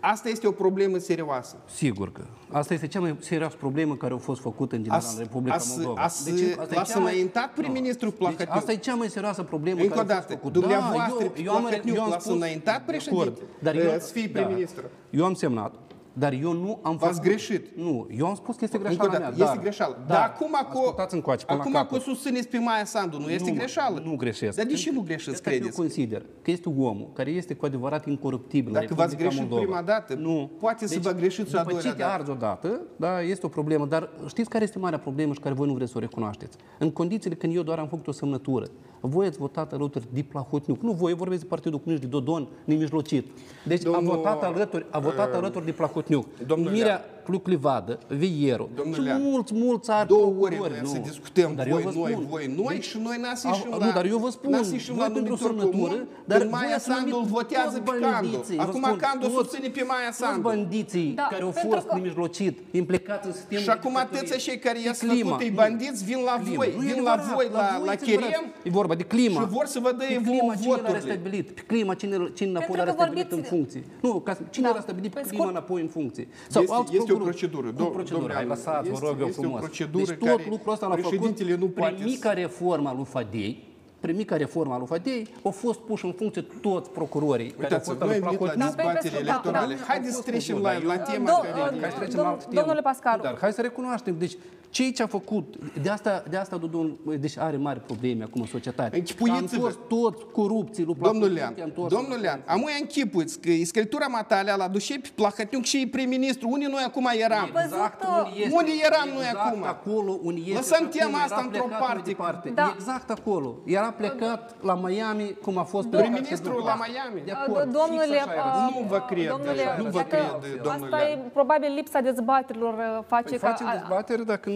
[0.00, 1.56] asta este o problemă serioasă.
[1.74, 2.22] Sigur că.
[2.52, 5.54] Asta este cea mai serioasă problemă care a fost făcută în general Ați- în Republica
[5.54, 6.02] ați- Moldova.
[6.02, 8.14] ați- Deci, asta e l-ați cea mai- înaintat prim-ministrul Nu.
[8.16, 8.48] Plahătniuc.
[8.48, 10.58] Deci, asta e cea mai serioasă problemă Încă o care a fost dată, făcută.
[10.58, 13.74] dumneavoastră, Da, eu, eu am, Plahătniuc eu am l-ați spus, înaintat de președinte, acord, dar
[13.74, 14.82] eh, eu, să fie prim-ministru.
[15.10, 15.74] Eu am semnat,
[16.18, 17.76] dar eu nu am V-ați făcut- greșit.
[17.76, 19.44] Nu, eu am spus că este Încă o greșeala dată, mea.
[19.44, 19.96] este dar, greșeală.
[20.06, 22.02] Dar, Dar acum cu, ascultați încoace, până acum la cu capăt.
[22.02, 24.02] susțineți pe Maia Sandu, nu este Nu, greșeală?
[24.04, 24.56] Nu greșesc.
[24.56, 25.76] Dar de ce nu greșeți, Asta Eu credeți?
[25.78, 28.66] consider că este omul care este cu adevărat incoruptibil.
[28.66, 29.60] în Dacă v-ați Republica greșit Moldova.
[29.60, 30.50] prima dată, nu.
[30.60, 32.14] poate să vă greșiți și a după doilea ce te dată.
[32.14, 33.86] arzi odată, da, este o problemă.
[33.86, 36.56] Dar știți care este marea problemă și care voi nu vreți să o recunoașteți?
[36.78, 38.66] În condițiile când eu doar am făcut o semnătură,
[39.00, 40.82] voi ați votat alături de Plahotniuc.
[40.82, 43.26] Nu voi, eu vorbesc de Partidul Comunist, de Dodon, nemijlocit.
[43.64, 46.26] Deci Domnul, a votat alături, a votat uh, alături de Plahotniuc.
[46.46, 50.88] domnule Mirea Cluclivadă, Vieru Domnule și Lean, mulți, mulți alți Două ore procurori, noi nu.
[50.88, 53.52] să discutăm Dar voi, eu vă noi, spun, voi, noi deci, și noi n-ați au-
[53.52, 56.08] ieșit Nu, la- dar eu vă spun, n-ați ieșit voi la pentru numitor semnătură, comun,
[56.30, 58.28] dar când voi Maia ați Sandu îl numit votează toți pe Candu.
[58.30, 60.40] bandiții, vă Acum spun, Candu toți- susține pe Maia Toți Sandu.
[60.48, 64.36] bandiții Da, care au pentru fost că- nemijlocit, implicați în sistemul Și acum de atâția
[64.46, 65.60] cei care i-ați Clima, făcut ei nu.
[65.62, 66.56] bandiți vin la Clima.
[66.60, 68.30] voi, Nu e vin la adevărat, voi, la, voi la este adevărat.
[68.30, 69.38] Cherem E vorba de clima.
[69.40, 70.98] și vor să vă dea Pe vouă clima cine l-a voturile.
[70.98, 71.46] restabilit?
[71.58, 73.82] Pe clima cine, cine înapoi Pentru l-a că restabilit vorbiți- în funcție?
[74.04, 74.72] Nu, ca, cine Da.
[74.76, 76.26] l-a stabilit pe Pe clima scurt- înapoi în funcție?
[76.48, 77.36] Este- alți este o procurori.
[77.38, 78.10] procedură, Cu do- procedură.
[78.12, 79.60] domnule Hai, Alin, lăsați, vă este- rog eu este o frumos.
[79.60, 82.90] procedură deci tot care lucrul ăsta l-a făcut președintele nu poate prin să- mica reforma
[82.98, 83.52] lui Fadei,
[84.00, 87.88] prin mica reforma lui Fadei, au fost puși în funcție toți procurorii care au Uitați,
[87.88, 88.74] fost noi al invit la Placotniuc.
[88.76, 89.74] dezbatere Da, electorale.
[89.74, 89.84] da.
[89.90, 91.74] Haideți să trecem la, la tema Do- care...
[91.74, 92.60] uh, Hai să trecem Dom- la altă temă.
[92.60, 93.22] domnule Pascaru.
[93.22, 94.14] Dar hai să recunoaștem.
[94.18, 94.36] Deci,
[94.70, 98.46] ce ce a făcut, de asta, de asta Dodon, deci are mari probleme acum în
[98.46, 98.96] societate.
[98.96, 99.54] Închipuiți-vă.
[99.56, 101.94] Am fost toți corupții lui Domnul Placotniuc, Lean, i-am întors.
[101.94, 106.48] domnul Lean, amu închipuți că iscăltura matalea la dușe pe Plahătniuc și prim-ministru.
[106.48, 107.48] Unde noi acum eram?
[107.64, 108.54] Exact Văzut, unde este.
[108.54, 109.62] Unde eram noi exact acum?
[109.64, 110.54] acolo unde este.
[110.54, 112.08] Lăsăm și acum tema era asta într-o plecat mai parte.
[112.10, 112.48] Departe.
[112.54, 112.72] Da.
[112.74, 113.50] Exact acolo.
[113.64, 116.86] Era plecat la Miami, cum a fost plecat Prim-ministrul și la după.
[116.88, 117.20] Miami.
[117.28, 118.44] De Uh, acord, Domnule, fix așa era.
[118.66, 122.74] uh, Nu vă cred, domnule, nu vă iată, cred, domnule Asta e probabil lipsa dezbaterilor
[122.74, 123.46] uh, face Păi ca...
[123.50, 124.46] facem dezbatere dacă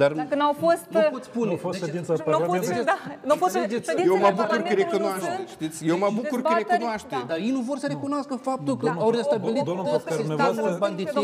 [0.00, 0.84] Dar Dacă n-au fost...
[0.90, 1.46] nu pot spune.
[1.50, 2.84] Nu a fost Deci- ședința Nu au fost, Parlamentului.
[2.92, 3.88] da, nu au fost Înțelegeți?
[3.90, 5.48] ședințele Eu mă bucur că Parlamentului nu recunoaște, sunt.
[5.56, 5.78] știți?
[5.92, 7.14] Eu mă bucur că Dezbateri- recunoaște.
[7.18, 7.24] da.
[7.30, 8.94] Dar ei nu vor să recunoască faptul că Da.
[9.04, 11.16] au restabilit Domnul tot Pascal, sistemul dumneavoastră, banditist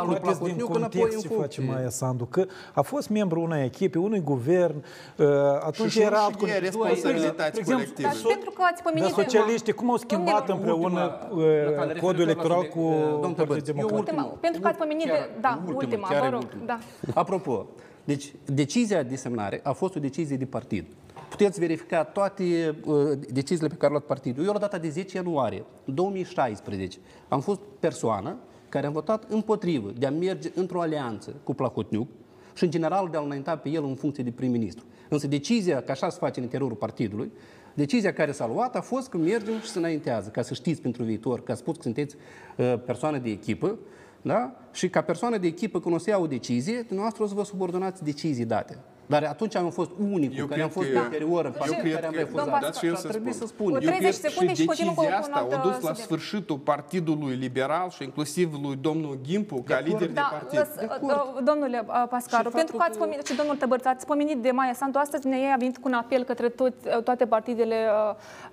[0.00, 1.62] al lui Scoateți din Placotniuc înapoi context în ce funcție.
[1.64, 2.42] face Maia Sandu, că
[2.80, 4.76] a fost membru unei echipe, unui guvern,
[5.16, 5.26] uh,
[5.70, 8.08] atunci Și era și alt e responsabilități colective.
[8.08, 9.14] Dar pentru că ați Dar pomenit...
[9.20, 12.80] socialiștii, cum au schimbat Domnule, împreună ultima- uh, Natale, codul referitor la electoral subiect, cu
[12.80, 13.98] uh, domnul Partidul Tăbăț, eu Democrat?
[13.98, 15.30] Ultima, pentru că ați pomenit de...
[15.40, 16.64] Da, ultima, chiar vă e rog, ultima.
[16.70, 16.78] da.
[17.20, 17.66] Apropo,
[18.04, 20.84] deci decizia de semnare a fost o decizie de partid.
[21.28, 22.94] Puteți verifica toate uh,
[23.32, 24.44] deciziile pe care le-a luat partidul.
[24.44, 28.36] Eu la data de 10 ianuarie 2016 am fost persoană
[28.68, 32.08] care am votat împotrivă de a merge într-o alianță cu Placotniuc
[32.54, 34.84] și în general de a-l înainta pe el în funcție de prim-ministru.
[35.08, 37.32] Însă decizia, că așa se face în interiorul partidului,
[37.74, 41.02] decizia care s-a luat a fost că mergem și se înaintează, ca să știți pentru
[41.02, 42.16] viitor, că spus că sunteți
[42.56, 43.78] uh, persoană de echipă,
[44.22, 44.52] da?
[44.72, 47.44] Și ca persoană de echipă, când o să ia o decizie, dumneavoastră o să vă
[47.44, 48.78] subordonați decizii date.
[49.06, 51.80] Dar atunci am fost unicul Eu care am cred fost că- superior în Eu partidul
[51.82, 52.60] cred care am că, refuzat.
[52.60, 53.46] dați și eu Și să a trebuit spun.
[53.48, 53.66] să spun.
[53.66, 55.72] Cu Eu 30 cred secunde și și continuăm cu decizia un asta alt, a dus
[55.72, 55.98] la subiect.
[55.98, 60.58] sfârșitul partidului liberal și inclusiv lui domnul Gimpu ca lider de Da, partid.
[60.58, 63.84] lăs- uh, domnule uh, Pascaru, Și pentru că faptul ați că- pomenit, și domnul Tăbărț,
[63.84, 67.02] ați pomenit de Maia Sandu, astăzi ne a venit cu un apel către tot, uh,
[67.02, 67.76] toate partidele,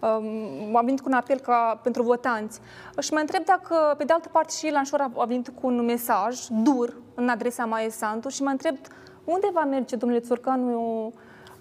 [0.02, 2.60] uh, um, a venit cu un apel ca pentru votanți.
[3.00, 4.84] Și mă întreb dacă, pe de altă parte, și Ilan
[5.18, 8.76] a venit cu un mesaj dur în adresa Maia Sandu și mă întreb
[9.24, 11.06] unde va merge, domnule Țurcanu,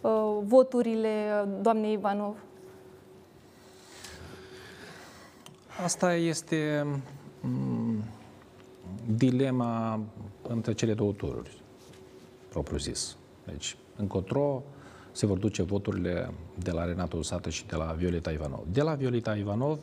[0.01, 2.37] uh, voturile doamnei Ivanov?
[5.85, 6.87] Asta este
[7.40, 8.03] mm,
[9.16, 10.01] dilema
[10.49, 11.62] între cele două tururi,
[12.49, 13.16] propriu-zis.
[13.44, 14.62] Deci, încotro
[15.12, 18.61] se vor duce voturile de la Renato Usată și de la Violeta Ivanov.
[18.73, 19.79] De la Violeta Ivanov,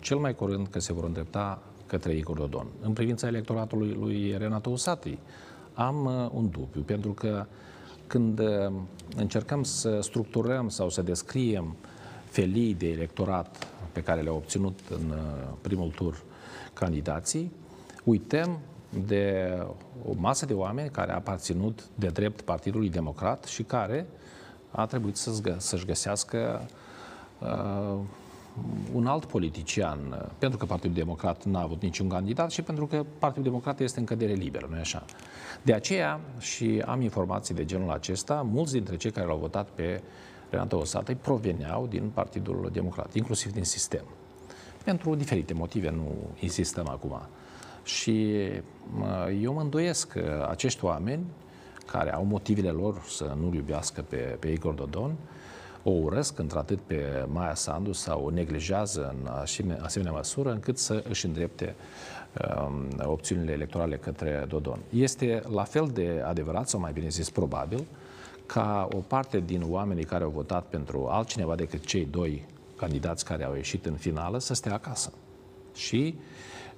[0.00, 2.66] cel mai curând că se vor îndrepta către Igor Dodon.
[2.82, 5.18] În privința electoratului lui Renato Usatăi,
[5.76, 7.46] am uh, un dubiu, pentru că
[8.06, 8.72] când uh,
[9.16, 11.76] încercăm să structurăm sau să descriem
[12.24, 15.16] felii de electorat pe care le-au obținut în uh,
[15.60, 16.22] primul tur
[16.72, 17.52] candidații,
[18.04, 18.58] uităm
[19.06, 19.52] de
[20.08, 24.06] o masă de oameni care a aparținut de drept Partidului Democrat și care
[24.70, 26.68] a trebuit să-și gă- să-și găsească
[27.40, 27.98] uh,
[28.92, 33.04] un alt politician, uh, pentru că Partidul Democrat n-a avut niciun candidat și pentru că
[33.18, 35.04] Partidul Democrat este în cădere liberă, nu-i așa?
[35.62, 40.02] De aceea, și am informații de genul acesta, mulți dintre cei care l-au votat pe
[40.50, 44.04] Renato Osatăi proveneau din Partidul Democrat, inclusiv din sistem.
[44.84, 47.20] Pentru diferite motive, nu insistăm acum.
[47.82, 48.34] Și
[48.90, 51.24] mă, eu mă îndoiesc că acești oameni,
[51.86, 55.16] care au motivele lor să nu-l iubească pe, pe Igor Dodon,
[55.88, 61.04] o urăsc într-atât pe Maia Sandu sau o neglijează în asemenea, asemenea măsură încât să
[61.08, 61.74] își îndrepte
[62.66, 64.78] um, opțiunile electorale către Dodon.
[64.90, 67.84] Este la fel de adevărat, sau mai bine zis probabil,
[68.46, 72.46] ca o parte din oamenii care au votat pentru altcineva decât cei doi
[72.76, 75.12] candidați care au ieșit în finală să stea acasă.
[75.74, 76.18] Și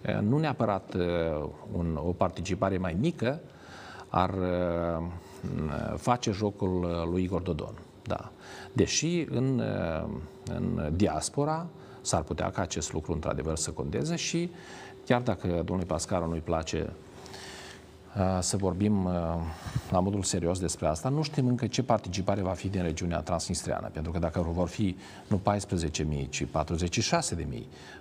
[0.01, 1.01] eh, nu neapărat eh,
[1.73, 3.41] un, o participare mai mică
[4.09, 5.03] ar eh,
[5.97, 7.75] face jocul eh, lui Igor Dodon.
[8.03, 8.31] Da.
[8.73, 10.05] Deși în, eh,
[10.55, 11.67] în diaspora
[12.01, 14.51] s-ar putea ca acest lucru într-adevăr să conteze și
[15.05, 16.93] chiar dacă domnului Pascaru nu-i place
[18.17, 19.13] uh, să vorbim uh,
[19.91, 21.09] la modul serios despre asta.
[21.09, 24.97] Nu știm încă ce participare va fi din regiunea transnistreană, pentru că dacă vor fi
[25.27, 25.41] nu
[26.23, 26.49] 14.000, ci 46.000,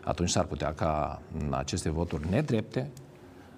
[0.04, 2.90] atunci s-ar putea ca în aceste voturi nedrepte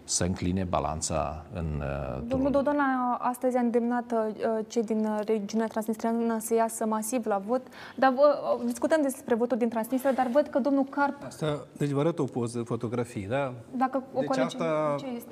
[0.09, 5.19] să încline balanța în uh, Domnul Dodon a, astăzi a îndemnat uh, cei din uh,
[5.25, 7.61] regiunea transnistreană să iasă masiv la vot,
[7.95, 11.89] dar vă, uh, discutăm despre votul din Transnistria, dar văd că domnul Carp, Asta, deci
[11.89, 13.53] vă arăt o poză, fotografii, da?
[13.77, 15.31] dacă o Deci colegi, asta- ce este?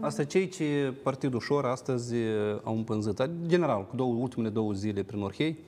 [0.00, 5.02] Asta cei ce Partidul Șor astăzi eh, au împânzit, general, cu două, ultimele două zile
[5.02, 5.58] prin Orhei,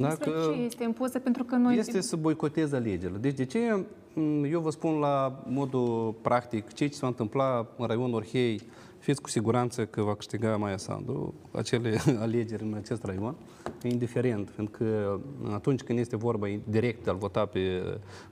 [0.00, 1.18] da, Despre ce este în poză?
[1.18, 1.76] Pentru că noi...
[1.76, 3.18] este să boicoteze alegerile.
[3.18, 3.84] Deci de ce?
[4.14, 8.60] Mm, Eu vă spun la modul practic, ce se va întâmpla în raionul Orhei,
[8.98, 13.34] fiți cu siguranță că va câștiga Maia Sandu acele alegeri în acest raion,
[13.82, 15.20] indiferent, pentru că
[15.52, 17.82] atunci când este vorba direct de a vota pe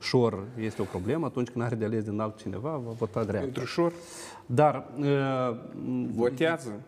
[0.00, 3.40] Șor, este o problemă, atunci când are de ales din altcineva, va vota dreapta.
[3.40, 3.92] Pentru Șor
[4.46, 5.56] Dar uh,
[6.14, 6.80] votează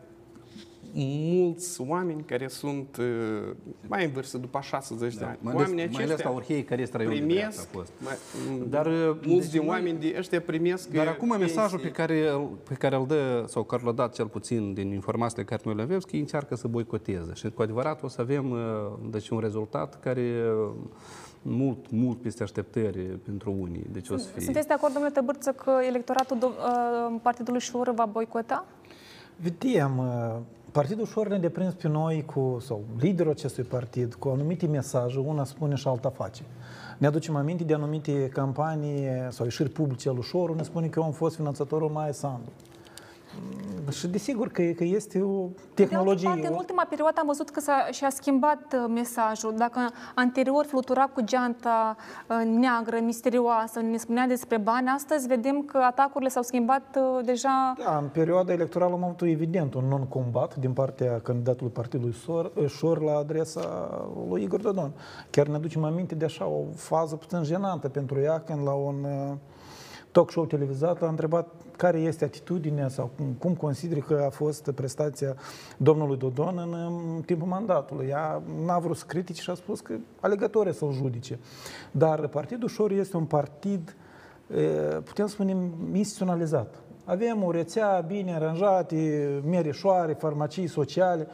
[0.94, 3.50] mulți oameni care sunt uh,
[3.88, 5.38] mai în vârstă, după 60 de ani.
[5.40, 7.78] mai ales, Oamenii mai ales aceștia la Orhei, care este raionul de dreapta primesc, a
[7.78, 7.92] fost.
[8.04, 8.14] mai,
[8.68, 11.78] Dar, dar uh, mulți deci din noi- oameni de ăștia primesc Dar uh, acum mesajul
[11.78, 11.90] pe pensii.
[12.06, 15.62] care, îl- pe care îl dă, sau care l-a dat cel puțin din informațiile care
[15.64, 17.30] noi le avem, că ei încearcă să boicoteze.
[17.34, 18.58] Și cu adevărat o să avem uh,
[19.10, 20.20] deci, un rezultat care
[20.66, 20.70] uh,
[21.42, 23.86] mult, mult peste așteptări pentru unii.
[23.92, 24.42] Deci o să fie...
[24.42, 26.40] Sunteți de acord, domnule Tăbârță, că electoratul do-
[27.10, 28.66] uh, Partidului Șor va boicota?
[29.36, 30.36] Vedem, uh,
[30.72, 35.44] Partidul Șor ne deprins pe noi cu, sau liderul acestui partid, cu anumite mesaje, una
[35.44, 36.42] spune și alta face.
[36.98, 40.98] Ne aducem aminte de anumite campanii sau ieșiri publice al lui Șor, ne spune că
[40.98, 42.50] eu am fost finanțatorul Maia Sandu.
[43.38, 46.22] Mm, Și desigur că, că este o tehnologie.
[46.22, 49.54] De altă parte, în ultima perioadă am văzut că s-a, și-a schimbat uh, mesajul.
[49.56, 49.80] Dacă
[50.14, 51.96] anterior flutura cu geanta
[52.28, 57.74] uh, neagră, misterioasă, ne spunea despre bani, astăzi vedem că atacurile s-au schimbat uh, deja...
[57.84, 63.02] Da, în perioada electorală am avut evident un non-combat din partea candidatului Partidului Sor, Șor
[63.02, 63.90] la adresa
[64.28, 64.92] lui Igor Dodon.
[65.30, 69.04] Chiar ne aducem aminte de așa o fază puțin jenantă pentru ea când la un
[69.04, 69.36] uh,
[70.10, 74.70] talk show televizat a întrebat care este atitudinea sau cum, cum consideră că a fost
[74.70, 75.34] prestația
[75.76, 78.06] domnului Dodon în, în timpul mandatului.
[78.08, 81.38] Ea n-a vrut să critique și a spus că alegătorii să-l judice.
[81.90, 83.96] Dar Partidul Șor este un partid
[84.56, 84.60] e,
[85.04, 85.56] putem spune,
[85.92, 86.82] instituționalizat.
[87.04, 91.26] Avem o rețea bine aranjate, merișoare, farmacii sociale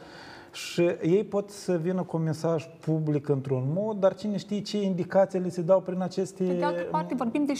[0.51, 4.81] și ei pot să vină cu un mesaj public într-un mod, dar cine știe ce
[4.81, 6.43] indicații le se dau prin aceste...
[6.43, 7.53] Pe de altă parte, vorbim de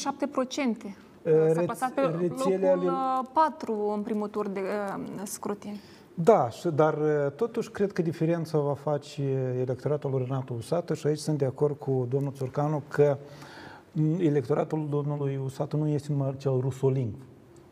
[0.92, 1.07] 7%.
[1.28, 5.76] Uh, S-a reț- plasat pe rețele locul ale- 4 în primul tur de uh, scrutin.
[6.14, 9.22] Da, și- dar uh, totuși cred că diferența va face
[9.62, 13.18] electoratul lui Renato Usată și aici sunt de acord cu domnul Țurcanu că
[13.92, 17.16] m, electoratul domnului Usată nu este numai cel rusolingv.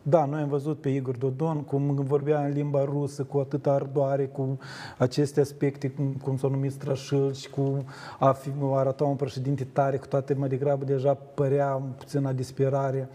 [0.07, 4.25] Da, noi am văzut pe Igor Dodon cum vorbea în limba rusă cu atâta ardoare,
[4.25, 4.57] cu
[4.97, 7.85] aceste aspecte, cum, cum s-au numit strășâl și cu
[8.19, 13.09] a fi, arăta un președinte tare, cu toate mai degrabă deja părea puțin la disperare.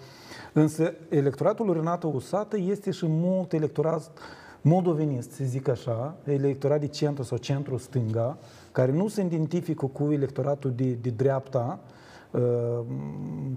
[0.53, 4.11] Însă electoratul lui Renato Usată este și mult electorat
[4.61, 8.39] moldovenist, să zic așa, electorat de centru sau centru-stânga,
[8.73, 11.99] care nu se identifică cu electoratul de, de dreapta, uh,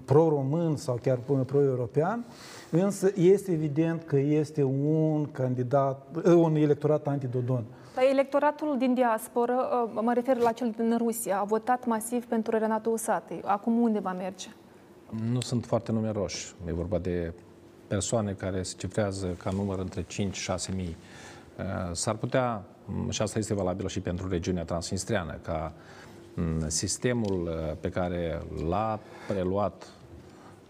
[0.04, 2.24] pro-român sau chiar pro-european,
[2.70, 7.64] însă este evident că este un candidat, uh, un electorat antidodon.
[7.94, 12.58] Dar electoratul din diasporă, uh, mă refer la cel din Rusia, a votat masiv pentru
[12.58, 13.40] Renato Usate.
[13.44, 14.48] Acum unde va merge?
[15.32, 16.54] Nu sunt foarte numeroși.
[16.66, 17.32] E vorba de
[17.86, 20.06] persoane care se cifrează ca număr între 5-6
[20.74, 20.96] mii.
[21.58, 26.03] Uh, S-ar putea, m, și asta este valabil și pentru regiunea transnistreană, ca m,
[26.66, 29.88] sistemul uh, pe care l-a preluat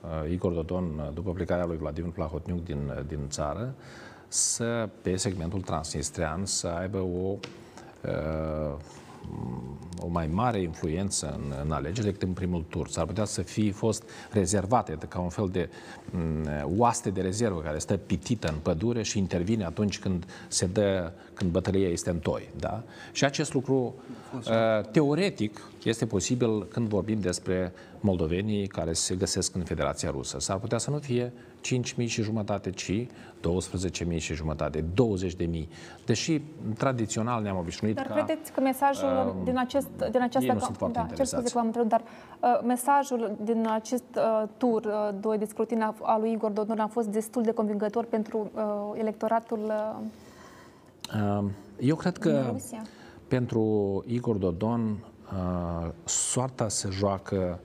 [0.00, 3.74] uh, Igor Dodon uh, după plecarea lui Vladimir Plahotniuc din, uh, din țară,
[4.28, 8.76] să, pe segmentul transnistrean, să aibă o uh,
[10.04, 12.88] o mai mare influență în, în alegeri decât în primul tur.
[12.88, 15.68] S-ar putea să fie fost rezervate de ca un fel de
[16.10, 16.46] m,
[16.76, 21.50] oaste de rezervă care stă pitită în pădure și intervine atunci când se dă, când
[21.50, 22.50] bătălia este în toi.
[22.56, 22.82] Da?
[23.12, 23.94] Și acest lucru,
[24.34, 24.44] uh,
[24.90, 30.40] teoretic, este posibil când vorbim despre moldovenii care se găsesc în Federația Rusă.
[30.40, 31.32] S-ar putea să nu fie
[31.64, 33.06] 5.000 și jumătate, ci
[34.10, 35.66] 12.000 și jumătate, 20.000.
[36.06, 36.40] Deși
[36.78, 38.14] tradițional ne-am obișnuit Dar ca...
[38.14, 40.46] credeți că mesajul uh, din, acest, din această...
[40.48, 41.52] ei nu sunt foarte da, cer scuze interesați.
[41.52, 42.02] că v-am întrebat, dar
[42.60, 46.78] uh, mesajul din acest uh, tur uh, 2 de scrutin a- al lui Igor Dodon
[46.78, 48.62] a fost destul de convingător pentru uh,
[49.00, 50.04] electoratul uh,
[51.14, 51.44] Uh,
[51.80, 52.82] Eu cred din că Rusia.
[53.28, 53.62] pentru
[54.06, 54.96] Igor Dodon
[55.32, 57.60] uh, soarta se joacă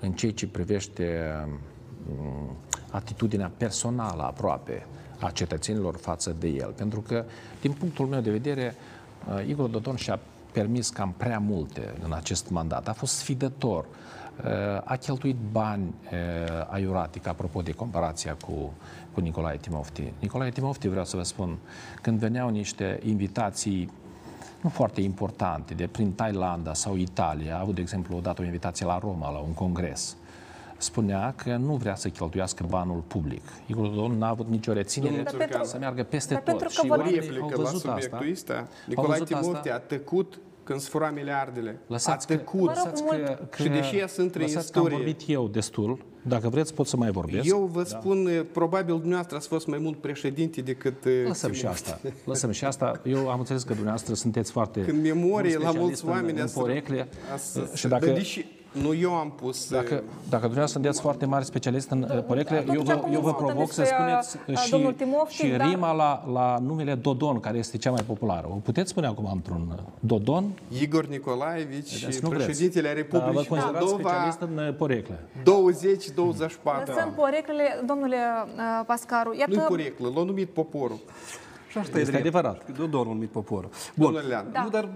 [0.00, 1.58] în ceea ce privește um,
[2.90, 4.86] atitudinea personală aproape
[5.20, 6.72] a cetățenilor față de el.
[6.76, 7.24] Pentru că,
[7.60, 8.74] din punctul meu de vedere,
[9.28, 10.18] uh, Igor Dodon și-a
[10.52, 12.88] permis cam prea multe în acest mandat.
[12.88, 14.50] A fost sfidător, uh,
[14.84, 18.72] a cheltuit bani uh, aiuratic, apropo de comparația cu,
[19.12, 20.12] cu Nicolae Timofti.
[20.18, 21.58] Nicolae Timofti, vreau să vă spun,
[22.02, 23.90] când veneau niște invitații
[24.60, 28.86] nu foarte importante, de prin Thailanda sau Italia, a avut, de exemplu, odată o invitație
[28.86, 30.16] la Roma, la un congres,
[30.82, 33.42] spunea că nu vrea să cheltuiască banul public.
[33.66, 36.50] Igor Dodon n-a avut nicio reținere Dar pentru- să meargă peste dar tot.
[36.50, 38.30] pentru că Și vor- oamenii au replică la văzut subiectul asta.
[38.30, 38.54] ăsta.
[38.54, 39.40] Au Nicolae văzut asta.
[39.46, 41.78] Timofte a tăcut când sfura miliardele.
[41.86, 42.66] Lăsați a că, tăcut.
[42.66, 45.98] lăsați că, că, și deși ea sunt în lăsați că am istorie, vorbit eu destul,
[46.22, 47.46] dacă vreți pot să mai vorbesc.
[47.48, 51.90] eu vă spun, probabil dumneavoastră ați fost mai mult președinte decât uh, Lăsăm și Timofte.
[51.90, 52.08] asta.
[52.24, 53.00] Lăsăm și asta.
[53.04, 56.36] Eu am înțeles că dumneavoastră sunteți foarte Când memorie bun la mulți specialist în- oameni
[56.38, 57.08] în, ați- porecle.
[57.34, 59.64] ați- și dacă, deși, nu eu am pus...
[59.64, 62.94] uh, Dacă, dacă dumneavoastră sunteți foarte mari specialist în uh, porecle, da, eu tot ce
[62.94, 65.68] vă, am eu vă discutat provoc să despre, spuneți uh, și, domnul Timofti, și dar-
[65.68, 68.46] rima la, la numele Dodon, care este cea mai populară.
[68.50, 70.44] O puteți spune acum într-un uh, Dodon?
[70.80, 72.44] Igor Nicolaevici, Vedeți, nu vreți.
[72.44, 75.18] președintele Dar vă Republicii considerați Moldova, specialist în uh, porecle.
[75.40, 76.86] 20-24.
[76.86, 79.28] Lăsăm poreclele, domnule uh, Pascaru.
[79.28, 80.98] Nu-i Iată, poreclă, l-a numit poporul.
[81.68, 82.20] Și asta Este e drept.
[82.36, 82.64] adevărat.
[82.64, 83.68] Că Dodonul numit poporul.
[83.94, 84.04] Bun.
[84.04, 84.62] Domnule Lean, Da.
[84.62, 84.88] Nu, dar...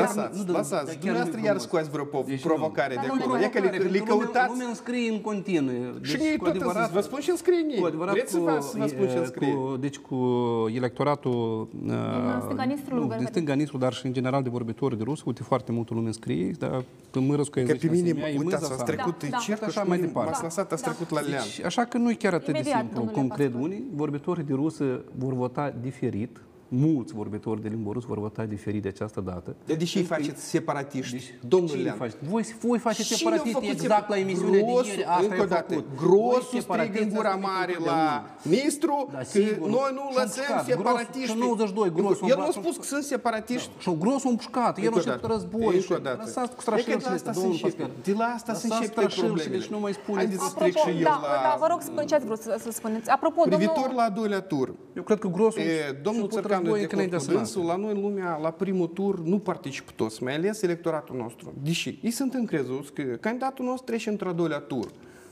[0.00, 0.70] Lăsați, nu, dar- lăsați.
[0.70, 1.68] dar chiar Dumneavoastră nu-i iar frumos.
[1.68, 3.00] scoați vreo po- Deci provocare nu.
[3.00, 3.38] de Dar nu-i acolo.
[3.38, 5.80] E că le- provocare, le pentru că lumea- căutați- Lumea îmi scrie în continuu.
[6.08, 7.80] Și ei cu tot adevărat- vă spun și în scrie în ei.
[7.80, 9.52] Cu adevărat, Vreți să vă, să vă spun și în e, scrie.
[9.54, 10.16] Cu, deci cu
[10.74, 11.68] electoratul...
[11.72, 11.92] Din
[12.44, 13.30] stânga Nistrului, nu, vă din vede.
[13.34, 16.50] stânga Nistru, dar și în general de vorbitori de rusă, uite, foarte multă lume scrie,
[16.58, 19.36] dar când mă răscă Că pe mine, uitați, ați trecut Da, da.
[19.36, 20.30] cercul Așa și mai mai departe.
[20.30, 21.42] m-ați lăsat, ați trecut la Lean.
[21.42, 23.46] Deci, așa că nu e chiar atât Imediat, de simplu domnule cum Pascal.
[23.48, 23.84] cred unii.
[23.94, 24.84] Vorbitorii de rusă
[25.18, 26.40] vor vota diferit.
[26.74, 29.56] Mulți vorbitori de limbă rusă vor vota diferit de această dată.
[29.66, 31.96] De deși îi faceți separatiști, Deci, domnul cine Lean?
[31.96, 32.16] faceți?
[32.30, 35.04] Voi, voi faceți Cine a separatiști făcut exact la emisiunea de Grosul- ieri.
[35.04, 35.86] Asta încă e o dată, făcut.
[35.96, 38.30] Grosul Voi strigă în separatiști gura ați mare făcut la întotdeauna.
[38.54, 39.68] ministru Da, că sigur.
[39.76, 40.64] noi nu Și-au lăsăm împușcat.
[40.72, 41.34] separatiști.
[41.36, 42.62] Grosul- și 92 Grosul El nu a împușcat.
[42.64, 43.70] spus că sunt separatiști.
[43.82, 45.32] Și grosul împușcat, el Încă a o început dată.
[45.34, 45.74] război.
[45.80, 46.20] Încă o dată.
[46.24, 47.82] Lăsați cu E că de strașilțele, asta se domnul începe.
[47.82, 47.90] Pascal.
[48.08, 49.64] De la asta se Lăsați începe strașilțele problemele.
[49.66, 50.20] și nu mai spuneți.
[50.22, 51.28] Haideți să apropo, trec și eu da, la...
[51.46, 53.08] da, vă rog, spune- ce ați vrut să, să spuneți.
[53.16, 54.00] Apropo, Privitor domnul...
[54.00, 54.66] la al doilea tur,
[54.98, 57.30] Eu cred că grosul E, domnul și-a putut Țărcanu război de încă înainte acord să
[57.30, 57.56] cu nască.
[57.56, 61.52] dânsul, la noi în lumea, la primul tur, nu participă toți, mai ales electoratul nostru.
[61.62, 64.90] Deși ei sunt încrezuți că candidatul nostru trece într-al doilea tur.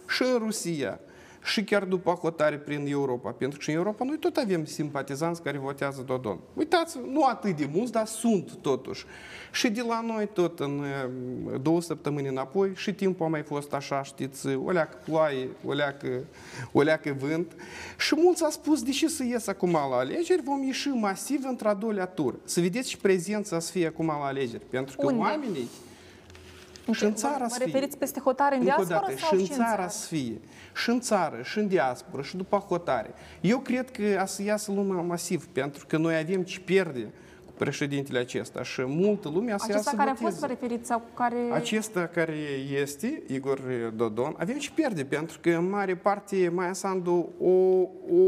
[0.08, 1.00] Și în Rusia,
[1.42, 3.30] și chiar după hotare prin Europa.
[3.30, 6.38] Pentru că și în Europa noi tot avem simpatizanți care votează Dodon.
[6.54, 9.04] Uitați, nu atât de mulți, dar sunt totuși.
[9.52, 13.72] Și de la noi tot în uh, două săptămâni înapoi și timpul a mai fost
[13.72, 16.24] așa, știți, o leacă ploaie, o leacă,
[16.72, 17.52] o leacă vânt.
[17.98, 21.74] Și mulți au spus, de ce să ies acum la alegeri, vom ieși masiv într-a
[21.74, 22.34] doilea tur.
[22.44, 24.62] Să vedeți și prezența să fie acum la alegeri.
[24.70, 25.18] Pentru că Unde?
[25.18, 25.68] oamenii
[26.92, 27.64] și în țara Vă să fie.
[27.64, 30.40] referiți peste hotare în Încă o diaspora dată, sau și în țara să fie.
[30.74, 33.14] Și în țară, și în diaspora, și după hotare.
[33.40, 37.12] Eu cred că a să iasă lumea masiv, pentru că noi avem ce pierde
[37.46, 40.30] cu președintele acesta și multă lume a să Acesta iasă care a voteze.
[40.30, 41.36] fost, vă referiți, sau care...
[41.52, 42.36] Acesta care
[42.82, 43.60] este, Igor
[43.96, 48.20] Dodon, avem ce pierde, pentru că în mare parte Maia Sandu o, o,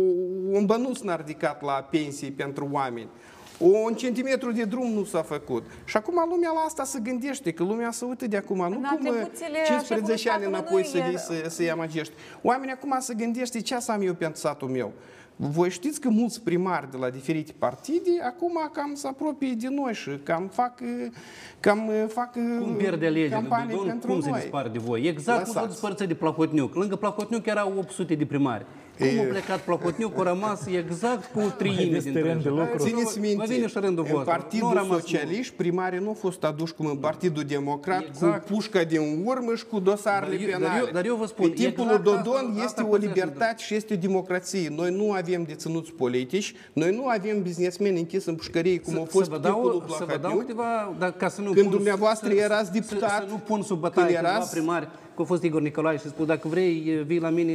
[0.50, 3.08] un bănuț n-a ridicat la pensii pentru oameni.
[3.62, 5.64] Un centimetru de drum nu s-a făcut.
[5.84, 8.72] Și acum lumea la asta se gândește, că lumea se uită de acum, nu În
[8.72, 12.12] cum atribuțiile 15 șefului ani înapoi să, statului vii nu e- să, să ia magești.
[12.42, 14.92] Oamenii acum se gândește ce să am eu pentru satul meu.
[15.36, 19.92] Voi știți că mulți primari de la diferite partide acum cam se apropie de noi
[19.94, 20.80] și cam fac,
[21.60, 23.34] cam fac Cum pierde alegerile?
[23.34, 24.40] campanii Dodon, pentru cum se noi.
[24.40, 25.02] dispare de voi?
[25.06, 25.72] Exact cum s-a Lăsați.
[25.80, 26.74] despărțit de Plahotniuc.
[26.74, 28.66] Lângă Plahotniuc erau 800 de primari.
[28.98, 32.54] Cum E- a plecat Plahotniuc, a rămas exact cu treime Haideți dintre teren de ei.
[32.56, 32.78] lucru.
[32.84, 34.14] Țineți Vă vine minte, și rândul în vostru.
[34.14, 38.46] Nu a Partidul rămas Socialist, primarii nu au fost aduși cum în Partidul Democrat, Exact.
[38.46, 40.78] cu pușca din urmă și cu dosarele Dar eu- dar penale.
[40.86, 43.02] eu- dar eu vă spun, În timpul exact lui asta- Dodon asta este o puteți
[43.04, 44.72] să- libertate și este o democrație.
[44.76, 49.24] Noi nu avem deținuți politici, noi nu avem biznesmeni închis în pușcărie, cum au fost
[49.30, 50.40] să vă timpul dau, lui să vă dau Plahotniuc.
[50.46, 53.36] câteva, dar ca să nu Când pun, dumneavoastră să, erați să- deputat, să, să nu
[53.36, 56.48] pun sub bătaie când câțiva erați- primari, că a fost Igor Nicolae și spun, dacă
[56.48, 57.52] vrei, vii la mine,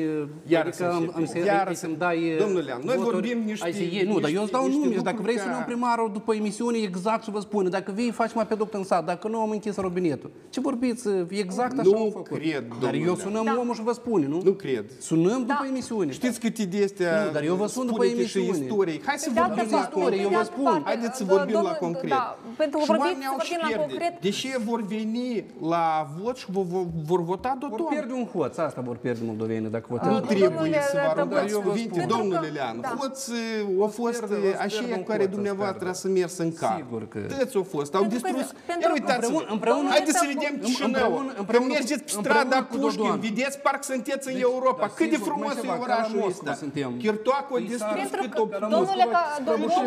[0.48, 1.16] Iar adică să am, începem.
[1.18, 3.82] am să, Iar ai să- să-mi dai Domnule Lean, noi voturi, vorbim niște- ai să
[3.82, 5.64] iei, nu, dar eu îți dau niște nume și dacă lucruri vrei să ca- luăm
[5.66, 9.28] primarul după emisiune, exact și vă spun, dacă vii, faci mai pedopt în sat, dacă
[9.28, 10.32] nu am închis robinetul.
[10.50, 11.08] Ce vorbiți?
[11.30, 12.38] Exact așa Nu am făcut.
[12.38, 13.16] cred, Dar domnule eu Lean.
[13.16, 13.58] sunăm Da.
[13.60, 14.42] omul și vă spune, nu?
[14.44, 14.86] Nu cred.
[15.00, 15.68] Sunăm după Da.
[15.70, 16.12] emisiune.
[16.12, 18.66] Știți cât de astea Nu, dar eu vă sun după spune-te și emisiune.
[18.66, 19.02] istorii.
[19.06, 20.64] Hai să Pe de altă vorbim la parte- istorie, pe eu de vă altă spun.
[20.64, 22.10] parte, Haideți să da, vorbim la domnul- concret.
[22.10, 23.84] Da, pentru că și vorbiți, oamenii au vorbim și la pierde.
[23.86, 24.14] concret.
[24.22, 25.86] Deși vor veni la
[26.22, 26.66] vot și vor,
[27.10, 27.20] vor,
[27.60, 27.94] vor vota Vor Dodon.
[27.96, 30.10] pierde un hoț, asta vor pierde moldovenii dacă votează.
[30.16, 32.76] Nu Uh, trebuie domnule să vă aruncați Tăbăciu, cuvinte, pentru că- domnule Lean.
[32.82, 32.90] da.
[33.00, 33.38] Hoți uh,
[33.86, 36.00] au fost pierde- o să uh, pierde aceia un care hoț, o să dumneavoastră pierde.
[36.04, 36.76] să mers în car.
[36.82, 38.48] Sigur că- Tăți au fost, au Pentru că- distrus.
[38.72, 39.40] pentru Ia că- uitați-vă.
[39.40, 40.90] Împreună- împreună- Haideți să Domnule vedem Tăbăciu, Chișinău.
[41.02, 43.20] împreună- Când împreună- mergeți pe împreună strada cu Pușkin, Dodon.
[43.28, 44.84] vedeți, parcă sunteți în Deci, Europa.
[44.86, 46.54] dar Cât de sigur, frumos mai e ceva, ca la orașul Moscova ăsta.
[46.64, 46.90] suntem.
[47.04, 49.86] Chirtoacu a Păi, distrus Pentru cât că, o domnule, ca, domnule,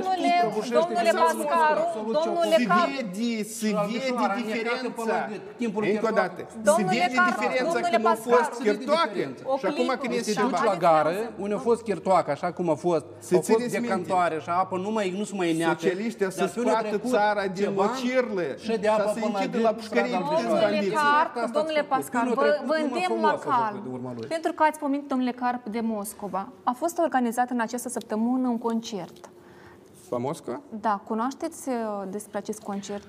[0.78, 1.82] domnule Pascaru,
[2.18, 5.16] domnule se Car, vede, se vede Albișoara, diferența.
[5.62, 6.18] timpul Încă o Chirtoacu.
[6.20, 9.42] dată, se Domnule vede Car- diferența domnule când a Pascaru, fost se vede Chirtoacă diferența.
[9.52, 9.94] O și acum clipă.
[10.02, 10.64] când Te este duci ceva.
[10.72, 11.12] la gară,
[11.44, 13.80] unde a fost chirtoacă, așa cum a fost, Să au fost țineți minte.
[13.80, 15.78] decantoare și apă nu, mai, nu se mai neacă.
[15.80, 18.88] Socialiștii Dar să pe unde a scoată trecut țara din ceva mocirle și de și
[18.94, 20.60] apă să se până la închidă gât, la pușcării strada câțiva Albișoara.
[20.60, 20.94] Domnule bandiți.
[21.02, 21.92] Carp, Asta ați domnule făcut.
[21.96, 23.80] Pascal, Când a vă, trecut, vă numai îndemn frumos la a făcut calm.
[23.86, 24.26] de urma lui.
[24.36, 26.42] Pentru că ați pomenit, domnule Carp, de Moscova.
[26.70, 29.20] A fost organizat în această săptămână un concert.
[30.10, 30.60] La Moscova?
[30.86, 31.74] Da, cunoașteți uh,
[32.16, 33.08] despre acest concert?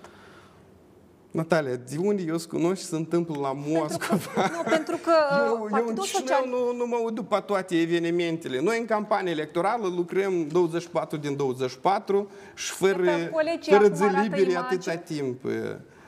[1.32, 4.52] Natalia, de unde eu îți cunoști se întâmplă la Moscova?
[4.56, 5.12] Nu, pentru că
[5.46, 6.46] Eu, eu în Partidul Chișinău Social...
[6.48, 8.62] nu, nu mă uit după toate evenimentele.
[8.62, 14.04] Noi în campanie electorală lucrăm 24 din 24 și fără, Iată, colegii fără acum zi
[14.04, 14.58] arată libere imagini.
[14.58, 15.44] atâta timp.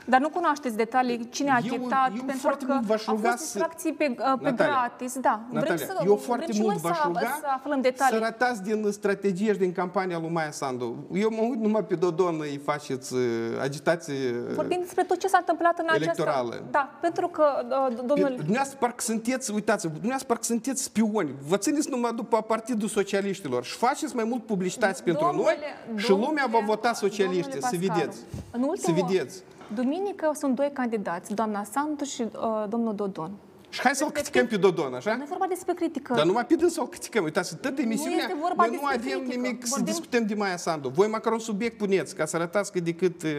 [0.06, 3.16] Dar nu cunoașteți detalii, cine a Eu- achitat, eu pentru foarte că mult v-aș au
[3.16, 5.40] ruga fost să- distracții pe, uh, pe Natalia, gratis, da.
[5.52, 7.90] Natalia, vrem să, eu foarte vrem și mult noi v-aș să, ruga să aflăm să
[7.90, 8.18] detalii.
[8.24, 11.08] arătați din strategie și din campania lui Maia Sandu.
[11.14, 13.20] Eu mă uit numai pe Dodon, îi faceți uh,
[13.62, 14.14] agitație
[14.48, 16.48] uh, Vorbim despre tot ce s-a întâmplat în Electorală.
[16.48, 16.68] această...
[16.72, 18.34] Da, pentru că, uh, Pe- domnul...
[18.36, 21.34] Dumneavoastră parcă sunteți, uitați dumneavoastră parcă sunteți spioni.
[21.48, 25.56] Vă țineți numai după Partidul Socialiștilor și faceți mai mult publicitate pentru Domnule-
[25.92, 27.42] noi și domnule- lumea va vota socialiști.
[27.52, 28.20] domnule Să Pascaru, vedeți.
[28.52, 29.44] În Să ultimul, vedeți.
[29.76, 33.32] Duminică sunt doi candidați, doamna Sandu și uh, domnul Dodon.
[33.70, 35.16] Și hai să-l criticăm pe Dodon, așa?
[35.16, 36.14] Nu e vorba despre critică.
[36.14, 37.24] Dar numai pe dâns să-l criticăm.
[37.24, 39.42] Uitați, tot emisiunea, este vorba noi nu despre avem critică.
[39.42, 40.90] nimic să Vorbim- discutăm de Maia Sandu.
[40.90, 43.24] Voi măcar un subiect puneți, ca să arătați că decât...
[43.24, 43.30] uh,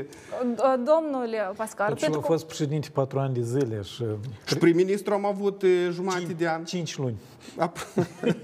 [0.45, 4.05] Uh, Domnule Pascaru, Deci el pentru a că fost președinte patru ani de zile și
[4.47, 6.65] Și prim-ministru am avut uh, jumătate de an.
[6.65, 7.17] cinci luni.
[7.59, 7.95] Ap-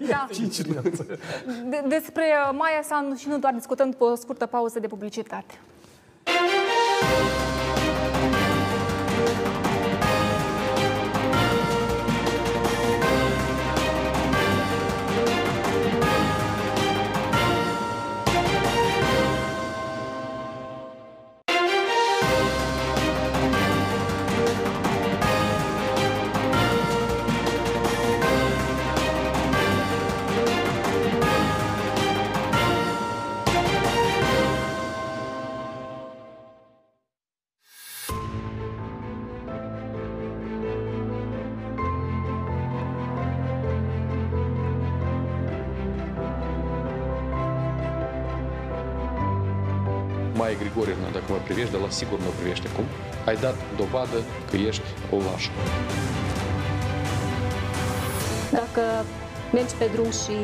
[0.09, 0.91] da, Cinci luni.
[1.69, 5.55] de, despre uh, Maia Sandu și nu doar discutăm după o scurtă pauză de publicitate.
[50.73, 52.85] Grigorivna, dacă mă privești, dar la sigur mă privește cum,
[53.27, 54.19] ai dat dovadă
[54.51, 55.51] că ești o lașă.
[58.51, 58.83] Dacă
[59.53, 60.37] mergi pe drum și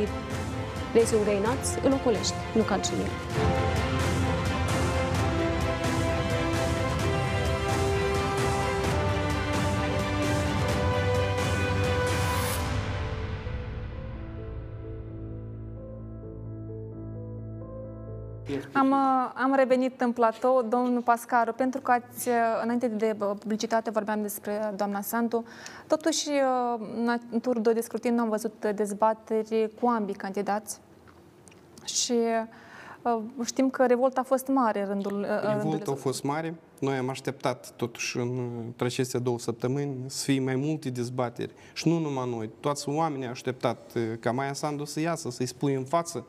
[0.92, 3.14] vezi un găinaț, îl ocolești, nu calci în el.
[18.78, 23.30] Am, uh, am revenit în platou, domnul Pascaru, pentru că ați, uh, înainte de uh,
[23.38, 25.44] publicitate vorbeam despre doamna Sandu.
[25.86, 26.28] Totuși,
[27.30, 30.80] în turul 2 de scrutin nu am văzut dezbateri cu ambii candidați.
[31.84, 32.14] Și
[33.44, 35.26] știm că revolta a fost mare în rândul...
[35.56, 36.54] Revolta a fost mare.
[36.78, 41.52] Noi am așteptat totuși în aceste două săptămâni să fie mai multe dezbateri.
[41.72, 42.50] Și nu numai noi.
[42.60, 46.26] Toți oamenii au așteptat ca Maia Sandu să iasă, să-i spui în față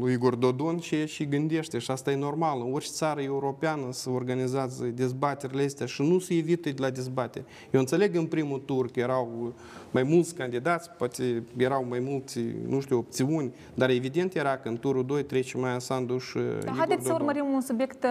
[0.00, 2.60] lui Igor Dodon ce și gândește și asta e normal.
[2.60, 7.44] În orice țară europeană să organizează dezbaterile astea și nu se evită de la dezbateri.
[7.70, 9.52] Eu înțeleg în primul tur că erau
[9.90, 14.78] mai mulți candidați, poate erau mai mulți, nu știu, opțiuni, dar evident era că în
[14.78, 17.02] turul 2 trece Maia Sandu și Igor Haideți Dodon.
[17.02, 18.06] să urmărim un subiect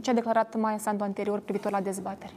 [0.00, 2.34] ce a declarat Maia Sandu anterior privitor la dezbateri.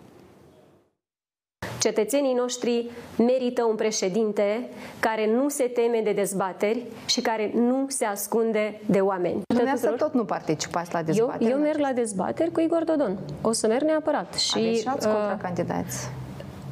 [1.86, 4.70] Cetățenii noștri merită un președinte
[5.00, 9.42] care nu se teme de dezbateri și care nu se ascunde de oameni.
[9.48, 11.44] Dumneavoastră tot nu participați la dezbateri?
[11.44, 13.18] Eu, eu merg la dezbateri cu Igor Dodon.
[13.42, 14.34] O să merg neapărat.
[14.34, 16.10] Și, Aveți și alți uh, contracandidați?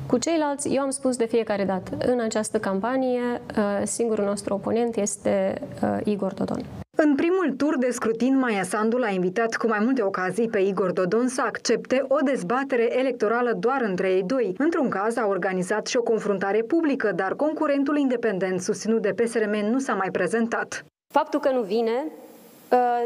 [0.08, 4.96] Cu ceilalți, eu am spus de fiecare dată, în această campanie, uh, singurul nostru oponent
[4.96, 6.66] este uh, Igor Dodon.
[6.98, 10.92] În primul tur de scrutin, Maia Sandu l-a invitat cu mai multe ocazii pe Igor
[10.92, 14.56] Dodon să accepte o dezbatere electorală doar între ei doi.
[14.58, 19.80] Într-un caz a organizat și o confruntare publică, dar concurentul independent susținut de PSRM nu
[19.80, 20.86] s-a mai prezentat.
[21.14, 22.23] Faptul că nu vine uh,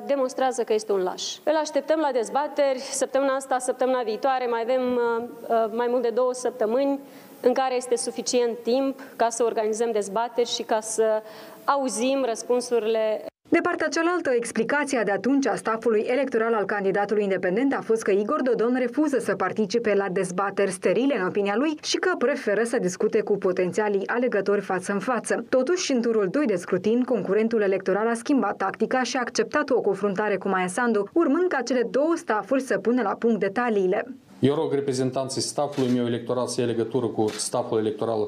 [0.06, 1.38] demonstrează că este un laș.
[1.44, 6.10] Îl așteptăm la dezbateri săptămâna asta, săptămâna viitoare, mai avem uh, uh, mai mult de
[6.10, 7.00] două săptămâni
[7.42, 11.22] în care este suficient timp ca să organizăm dezbateri și ca să
[11.66, 17.82] auzim răspunsurile de partea cealaltă, explicația de atunci a stafului electoral al candidatului independent a
[17.82, 22.12] fost că Igor Dodon refuză să participe la dezbateri sterile în opinia lui și că
[22.18, 25.46] preferă să discute cu potențialii alegători față în față.
[25.50, 29.82] Totuși, în turul 2 de scrutin, concurentul electoral a schimbat tactica și a acceptat o
[29.82, 34.06] confruntare cu Maia Sandu, urmând ca cele două stafuri să pună la punct detaliile.
[34.40, 38.28] Eu rog reprezentanții stafului meu electoral să ia legătură cu staful electoral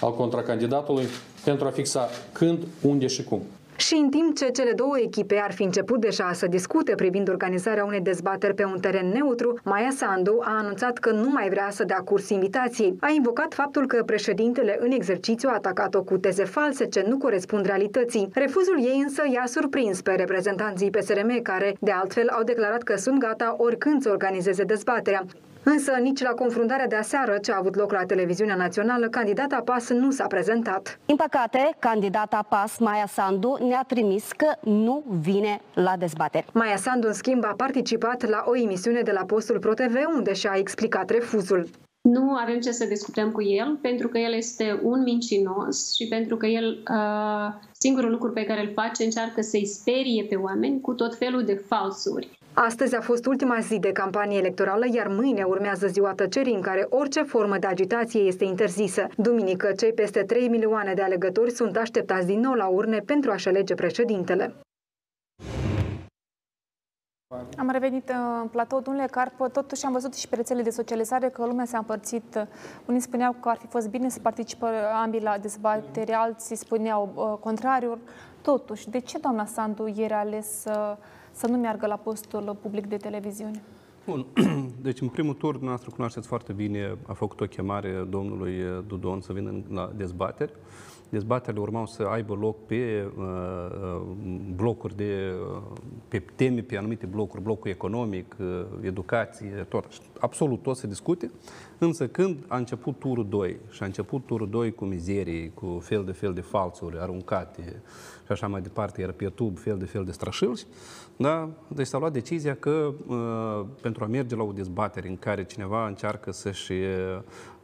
[0.00, 1.06] al contracandidatului
[1.44, 3.42] pentru a fixa când, unde și cum.
[3.76, 7.84] Și în timp ce cele două echipe ar fi început deja să discute privind organizarea
[7.84, 11.84] unei dezbateri pe un teren neutru, Maia Sandu a anunțat că nu mai vrea să
[11.84, 12.96] dea curs invitației.
[13.00, 17.66] A invocat faptul că președintele în exercițiu a atacat-o cu teze false ce nu corespund
[17.66, 18.28] realității.
[18.34, 23.18] Refuzul ei însă i-a surprins pe reprezentanții PSRM care, de altfel, au declarat că sunt
[23.18, 25.24] gata oricând să organizeze dezbaterea.
[25.72, 29.88] Însă nici la confruntarea de aseară ce a avut loc la televiziunea națională, candidata PAS
[29.88, 30.98] nu s-a prezentat.
[31.06, 36.46] Din păcate, candidata PAS, Maia Sandu, ne-a trimis că nu vine la dezbateri.
[36.52, 40.52] Maia Sandu, în schimb, a participat la o emisiune de la postul ProTV, unde și-a
[40.56, 41.68] explicat refuzul.
[42.00, 46.36] Nu avem ce să discutăm cu el, pentru că el este un mincinos și pentru
[46.36, 50.92] că el, uh, singurul lucru pe care îl face, încearcă să-i sperie pe oameni cu
[50.92, 52.35] tot felul de falsuri.
[52.58, 56.86] Astăzi a fost ultima zi de campanie electorală, iar mâine urmează ziua tăcerii în care
[56.88, 59.06] orice formă de agitație este interzisă.
[59.16, 63.48] Duminică, cei peste 3 milioane de alegători sunt așteptați din nou la urne pentru a-și
[63.48, 64.54] alege președintele.
[67.56, 71.28] Am revenit uh, în platou, domnule Carpă, totuși am văzut și pe rețelele de socializare
[71.28, 72.46] că lumea s-a împărțit.
[72.86, 74.68] Unii spuneau că ar fi fost bine să participă
[75.02, 77.98] ambii la dezbatere, alții spuneau uh, contrariul.
[78.42, 80.96] Totuși, de ce doamna Sandu ieri a ales să,
[81.36, 83.62] să nu meargă la postul public de televiziune?
[84.06, 84.26] Bun.
[84.82, 88.52] Deci, în primul tur, dumneavoastră cunoașteți foarte bine, a făcut o chemare domnului
[88.86, 90.52] Dudon să vină la dezbateri.
[91.08, 94.02] Dezbaterile urmau să aibă loc pe uh, uh,
[94.54, 95.62] blocuri de, uh,
[96.08, 99.84] pe teme, pe anumite blocuri, blocul economic, uh, educație, tot,
[100.20, 101.30] absolut tot se discute.
[101.78, 106.04] Însă când a început turul 2 și a început turul 2 cu mizerii, cu fel
[106.04, 107.82] de fel de falsuri aruncate
[108.24, 110.66] și așa mai departe, iar pe YouTube fel de fel de strașilți,
[111.16, 111.48] da?
[111.68, 115.86] Deci s-a luat decizia că uh, pentru a merge la o dezbatere în care cineva
[115.86, 117.55] încearcă să-și uh, uh, m,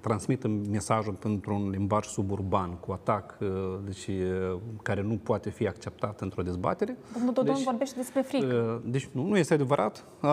[0.00, 3.48] transmită mesajul pentru un limbaj suburban cu atac uh,
[3.84, 6.96] deci, uh, care nu poate fi acceptat într-o dezbatere.
[7.14, 8.80] Domnul Dodon Deci, vorbește despre frică.
[8.84, 10.04] Uh, Deci nu, nu este adevărat.
[10.22, 10.28] Uh,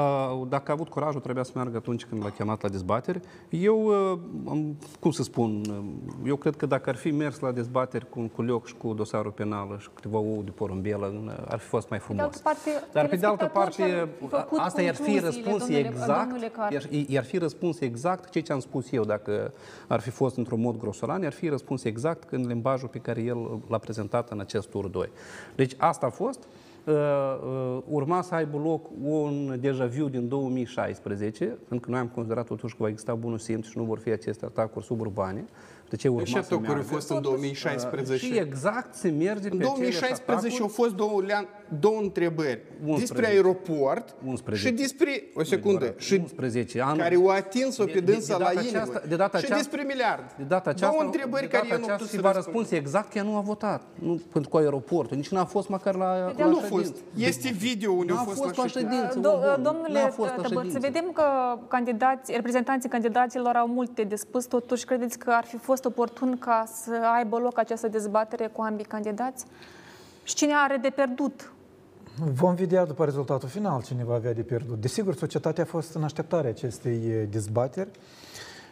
[0.50, 3.22] Dacă a avut curajul, trebuia să meargă atunci când l-a chemat la dezbatere.
[3.50, 7.52] Eu, uh, am- cum să spun, uh, eu cred că dacă ar fi mers la
[7.52, 11.60] dezbateri cu un culioc și cu dosarul penal și câteva ou de porumbelă, uh, ar
[11.60, 12.24] fi fost mai de frumos.
[12.24, 15.58] altă parte, Dar pe de altă parte, telespectatorul și-a făcut asta i-ar fi concluziile, răspuns
[15.68, 16.72] domnule- exact, domnule Carp.
[16.72, 17.96] iar, i-ar fi răspuns exact
[18.30, 19.54] ce ți-am spus eu, dacă
[19.88, 23.62] ar fi fost într-un mod grosolan, i-ar fi răspuns exact în limbajul pe care el
[23.68, 25.10] l-a prezentat în acest tur 2.
[25.56, 26.40] Deci asta a fost.
[26.86, 32.08] Uh, uh, urma să aibă loc un deja vu din 2016, pentru că noi am
[32.08, 35.46] considerat totuși că va exista bunul simț și nu vor fi aceste atacuri suburbane.
[35.90, 36.84] De ce urma Și să atacuri au meargă.
[36.94, 38.26] fost în 2016.
[38.26, 41.48] Și exact se merge În pe 2016 aceleași au fost două, lea-
[41.80, 43.00] două întrebări 11.
[43.00, 44.68] despre aeroport 11.
[44.68, 46.98] și despre, o secundă, și 11 ani.
[46.98, 48.78] care o atins-o pe De- de- dânsa de la data inimă.
[48.82, 50.24] aceasta- de data și aceasta- despre miliard.
[50.38, 52.32] De data aceasta, Două întrebări de care data eu nu aceasta pot și să va
[52.32, 52.56] răspund.
[52.56, 53.82] răspuns exact că ea nu a votat.
[54.00, 56.90] Nu pentru cu aeroportul, nici nu a fost măcar la, De la nu a ședință.
[56.92, 56.94] fost.
[57.18, 58.96] Este video unde Nu a a fost fost la la ședință.
[58.96, 59.20] ședință.
[59.20, 60.80] Do- Bun, domnule n-a fost la Tăbăț, ședință.
[60.80, 61.24] vedem că
[61.68, 66.64] candidați, reprezentanții candidaților au multe de spus, totuși credeți că ar fi fost oportun ca
[66.84, 69.46] să aibă loc această dezbatere cu ambii candidați?
[70.24, 71.52] Și cine are de pierdut?
[72.34, 74.82] Vom vedea după rezultatul final cine va avea de pierdut.
[74.82, 77.90] Desigur, societatea a fost în așteptare acestei eh, dezbateri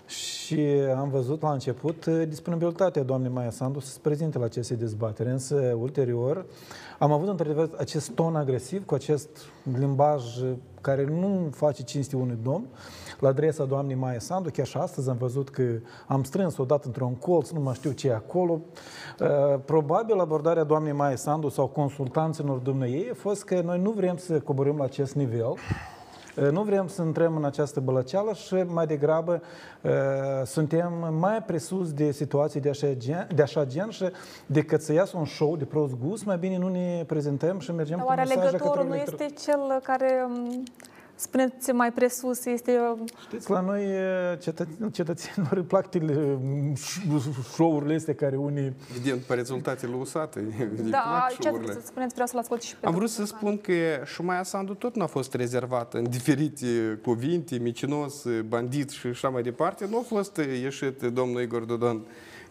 [0.07, 0.59] și
[0.97, 5.29] am văzut la început eh, disponibilitatea doamnei Maia Sandu să se prezinte la aceste dezbateri,
[5.29, 6.45] însă ulterior
[6.99, 9.29] am avut într-adevăr acest ton agresiv cu acest
[9.77, 10.51] limbaj eh,
[10.81, 12.65] care nu face cinste unui domn
[13.19, 14.49] la adresa doamnei Maia Sandu.
[14.49, 15.63] Chiar și astăzi am văzut că
[16.07, 18.61] am strâns odată într-un colț, nu mai știu ce e acolo.
[19.19, 24.17] Uh, Probabil abordarea doamnei Maia Sandu sau consultanților dumneiei a fost că noi nu vrem
[24.17, 25.53] să coborâm la acest nivel.
[26.38, 29.41] Uh, Nu vrem să intrăm în această bălăceală și mai degrabă
[29.81, 29.91] uh,
[30.45, 34.05] suntem mai presus de situații de așa, gen, de așa gen și
[34.45, 37.95] decât să iasă un show de prost gust, mai bine nu ne prezentăm și mergem
[37.97, 40.63] Dar cu oare mesaje alegătorul către nu elector- este cel care, m,
[41.16, 42.80] spuneți mai presus, este...
[43.22, 43.84] Știți, la noi
[44.38, 46.38] cetăț- cetățenilor îi plac tele-
[47.53, 48.74] show-urile astea care unii...
[48.89, 50.39] Evident, pe rezultatele usate.
[50.39, 51.72] îi Da, plac ce show-urile.
[51.72, 52.13] ați să spuneți?
[52.13, 53.72] Vreau să-l ascult și pe Am vrut domnul să spun că
[54.05, 59.88] Șumaia Sandu tot n-a fost rezervată în diferite cuvinte, micinos, bandit și așa mai departe.
[59.89, 62.05] Nu a fost ieșit domnul Igor Dodon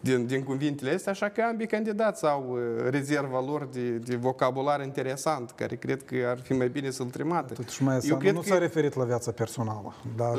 [0.05, 4.83] din, din cuvintele astea, așa că ambii candidați au uh, rezerva lor de, de vocabular
[4.83, 7.55] interesant, care cred că ar fi mai bine să-l trimată.
[7.55, 10.37] Totuși, Maia Sandu nu s-a referit la viața personală, dar...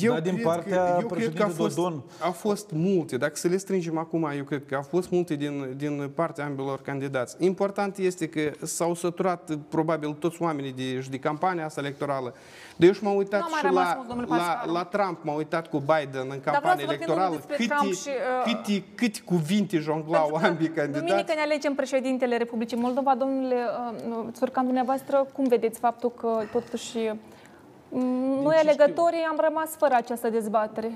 [0.00, 2.70] Eu Dar din cred partea că, eu cred că a președintelui fost, Dodon- a fost
[2.72, 3.16] multe.
[3.16, 6.80] Dacă să le strângem acum, eu cred că au fost multe din, din partea ambilor
[6.80, 7.36] candidați.
[7.38, 12.34] Important este că s-au săturat probabil toți oamenii de, și de campania asta electorală.
[12.76, 14.72] De eu și m-am uitat Nu a mai și rămas la, mult, domnule la, Pascaru.
[14.72, 17.34] la Trump, m-am uitat cu Biden în vreau campania să vorbim electorală.
[17.34, 18.08] despre Câte, Trump și,
[18.44, 21.04] uh, câte, câte cuvinte jonglau ambii candidați.
[21.04, 23.14] Duminică ne alegem președintele Republicii Moldova.
[23.14, 23.56] Domnule
[24.08, 26.98] uh, Țurcan, dumneavoastră, cum vedeți faptul că totuși
[27.88, 27.98] m,
[28.42, 30.90] noi alegătorii am rămas fără această dezbatere?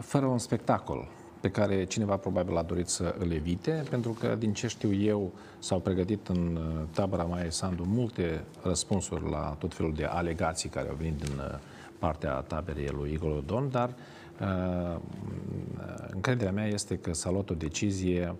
[0.00, 1.08] fără un spectacol
[1.40, 5.32] pe care cineva probabil a dorit să îl evite, pentru că, din ce știu eu,
[5.58, 10.88] s-au pregătit în uh, tabăra Maia Sandu multe răspunsuri la tot felul de alegații care
[10.88, 11.58] au venit din uh,
[11.98, 13.94] partea taberei lui Igor Dodon, dar uh,
[16.10, 18.34] încrederea mea este că s-a luat o decizie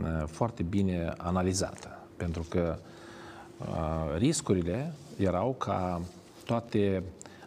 [0.00, 2.78] uh, foarte bine analizată, pentru că
[3.58, 6.00] uh, riscurile erau ca
[6.44, 7.02] toate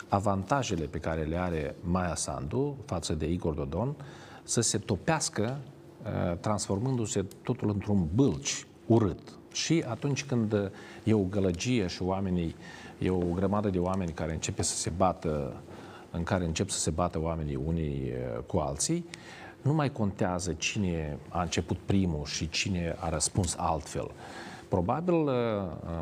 [0.08, 3.96] avantajele pe care le are Maia Sandu față de Igor Dodon
[4.44, 5.58] să se topească,
[6.04, 9.20] uh, transformându-se totul într-un bâlci urât.
[9.52, 10.72] Și atunci când
[11.04, 12.56] e o gălăgie și oamenii,
[13.00, 15.54] e o grămadă de oameni care începe să se bată,
[16.14, 19.06] în care încep să se bată oamenii unii uh, cu alții,
[19.62, 24.12] nu mai contează cine a început primul și cine a răspuns altfel.
[24.68, 25.32] Probabil uh,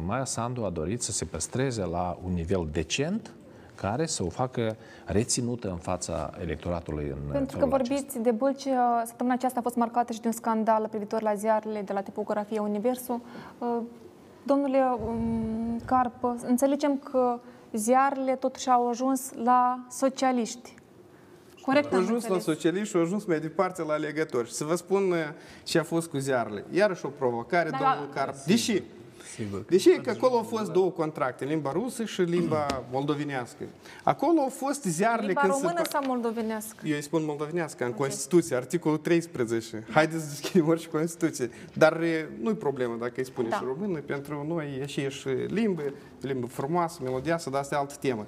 [0.06, 3.34] Maia Sandu a dorit să se păstreze la un nivel decent
[3.76, 7.96] care să o facă reținută în fața electoratului în Pentru că felul acesta.
[7.96, 11.34] vorbiți de bălci, uh, săptămâna aceasta a fost marcată și de un scandal privitor la
[11.34, 13.22] ziarele de la tipografie Universul.
[13.58, 13.78] Uh,
[14.44, 17.40] Domnule um, Carp, înțelegem că
[17.74, 20.74] ziarele totuși au ajuns la socialiști.
[21.62, 22.58] Corect Au am ajuns la înțeles.
[22.58, 24.48] socialiști și au ajuns mai departe la alegători.
[24.48, 25.18] Și să vă spun uh,
[25.64, 26.66] ce a fost cu ziarele.
[26.72, 28.20] Iarăși o provocare, Da, domnul da.
[28.22, 28.36] Carp.
[28.46, 28.82] Deși,
[29.36, 29.66] Sigur.
[29.70, 33.64] deși că acolo au fost două contracte, limba rusă și limba moldovenească.
[34.04, 35.90] Acolo au fost ziarele Limba când română se...
[35.92, 36.88] sau moldovenească?
[36.88, 39.86] Eu îi spun moldovenească, în Constituție, articolul 13.
[39.92, 41.50] Haideți să deschidem orice Constituție.
[41.74, 43.56] Dar e, nu-i problemă dacă îi spune Da.
[43.56, 45.84] și română, pentru noi e și, și limbă,
[46.22, 48.26] limbă frumoasă, melodioasă, dar asta e altă temă.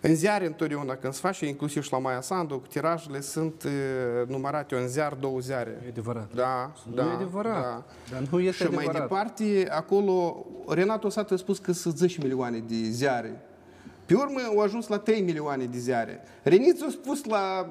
[0.00, 4.74] În ziare întotdeauna când se face, inclusiv și la Maia Sandu, tirajele sunt uh, numărate
[4.74, 5.80] un ziar, două ziare.
[5.84, 6.34] E adevărat.
[6.34, 7.02] Da, Nu da.
[7.02, 7.62] e adevărat.
[7.62, 7.84] Da.
[8.10, 9.08] Dar nu este și mai adevărat.
[9.08, 13.40] departe, acolo, Renato Satu a spus că sunt 10 milioane de ziare.
[14.06, 16.20] Pe urmă au ajuns la 3 milioane de ziare.
[16.42, 17.68] Renițu a spus la...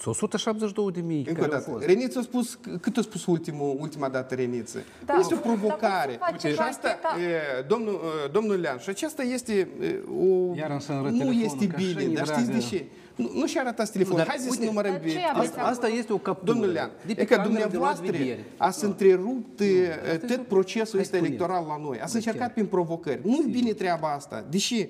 [0.00, 1.70] Sunt 172 de mii Încă o care au dată.
[1.70, 1.84] fost.
[1.86, 4.78] Renițu a spus, cât a spus ultimul, ultima dată Reniță?
[5.06, 5.14] Da.
[5.20, 6.12] Este o Dar provocare.
[6.12, 7.30] cum se face și cu asta, ancheta?
[7.30, 10.54] e, domnul, e, domnul Lean, și aceasta este e, o...
[10.54, 12.66] Iar îmi să-mi arăt nu telefonul, este că bine, așa-i dar știți de dragă.
[12.66, 12.84] ce?
[13.14, 14.18] Nu, nu și arătați telefonul.
[14.18, 15.22] dar Hai să uite, numărăm Dar ce bine.
[15.34, 16.52] aveți Asta, asta este o captură.
[16.52, 18.44] Domnul Lean, de pe e că cameră de luat dumneavoastră vedere.
[18.56, 21.26] ați întrerupt e, tot procesul Hai ăsta spune-mi.
[21.36, 22.00] electoral la noi.
[22.00, 22.28] Ați De ce?
[22.28, 23.20] încercat prin provocări.
[23.24, 24.44] Nu e bine treaba asta.
[24.50, 24.86] Deși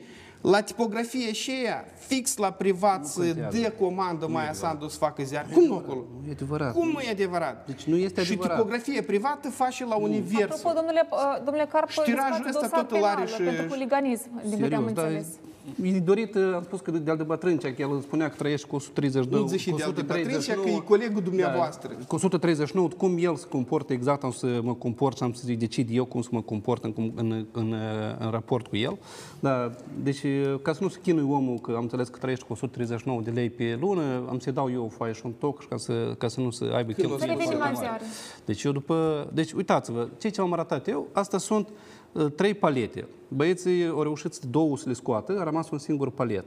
[0.51, 3.59] la tipografie și ea, fix la privat, Nu să contează.
[3.59, 5.47] dă comandă Maia Sandu să facă ziar.
[5.53, 6.05] Cum nu acolo?
[6.23, 6.73] Nu e adevărat.
[6.73, 7.67] Cum nu e adevărat?
[7.67, 8.57] Deci nu este Și adevărat.
[8.57, 10.43] tipografie privată face la univers.
[10.59, 13.43] Apropo, domnule, uh, domnule Carp, Și tirajul spate ăsta dosar tot îl are penal și-
[13.43, 15.27] pentru huliganism, din câte am Serios, dar înțeles.
[15.83, 19.41] E dorit, am spus că de-al de bătrâncea, că el spunea că trăiește cu 132,
[19.41, 20.57] Nu zici și cu de-al de 139.
[20.57, 21.95] bătrâncea, că e colegul dumneavoastră.
[21.99, 25.53] Da, cu 139, cum el se comportă exact, am să mă comport și am să
[25.53, 27.75] decid eu cum să mă comport în, în, în,
[28.19, 28.99] în raport cu el.
[29.41, 30.21] Da, deci,
[30.63, 33.51] ca să nu se chinui omul, că am înțeles că trăiește cu 139 de lei
[33.51, 36.29] pe lună, am să-i dau eu o foaie și un toc și ca să, ca
[36.29, 37.77] să nu se aibă Când o cheltuieli să Revenim foarte la mari.
[37.79, 38.03] ziare.
[38.45, 39.29] Deci eu după...
[39.33, 41.75] Deci uitați-vă, ce ce am arătat eu, asta sunt uh,
[42.35, 43.07] trei palete.
[43.29, 46.45] Băieții au reușit două să le scoată, a rămas un singur palet.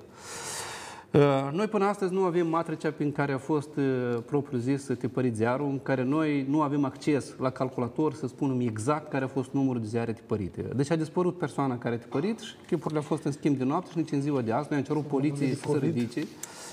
[1.13, 5.65] Uh, Noi până astăzi nu avem matricea prin care a fost uh, propriu-zis tipărit ziarul,
[5.65, 9.81] în care noi nu avem acces la calculator să spunem exact care a fost numărul
[9.81, 10.61] de ziare tipărite.
[10.75, 13.89] Deci a dispărut persoana care a tipărit și chipurile au fost în schimb de noapte
[13.91, 14.67] și nici în ziua de azi.
[14.69, 16.27] Noi am cerut poliției să se ridice.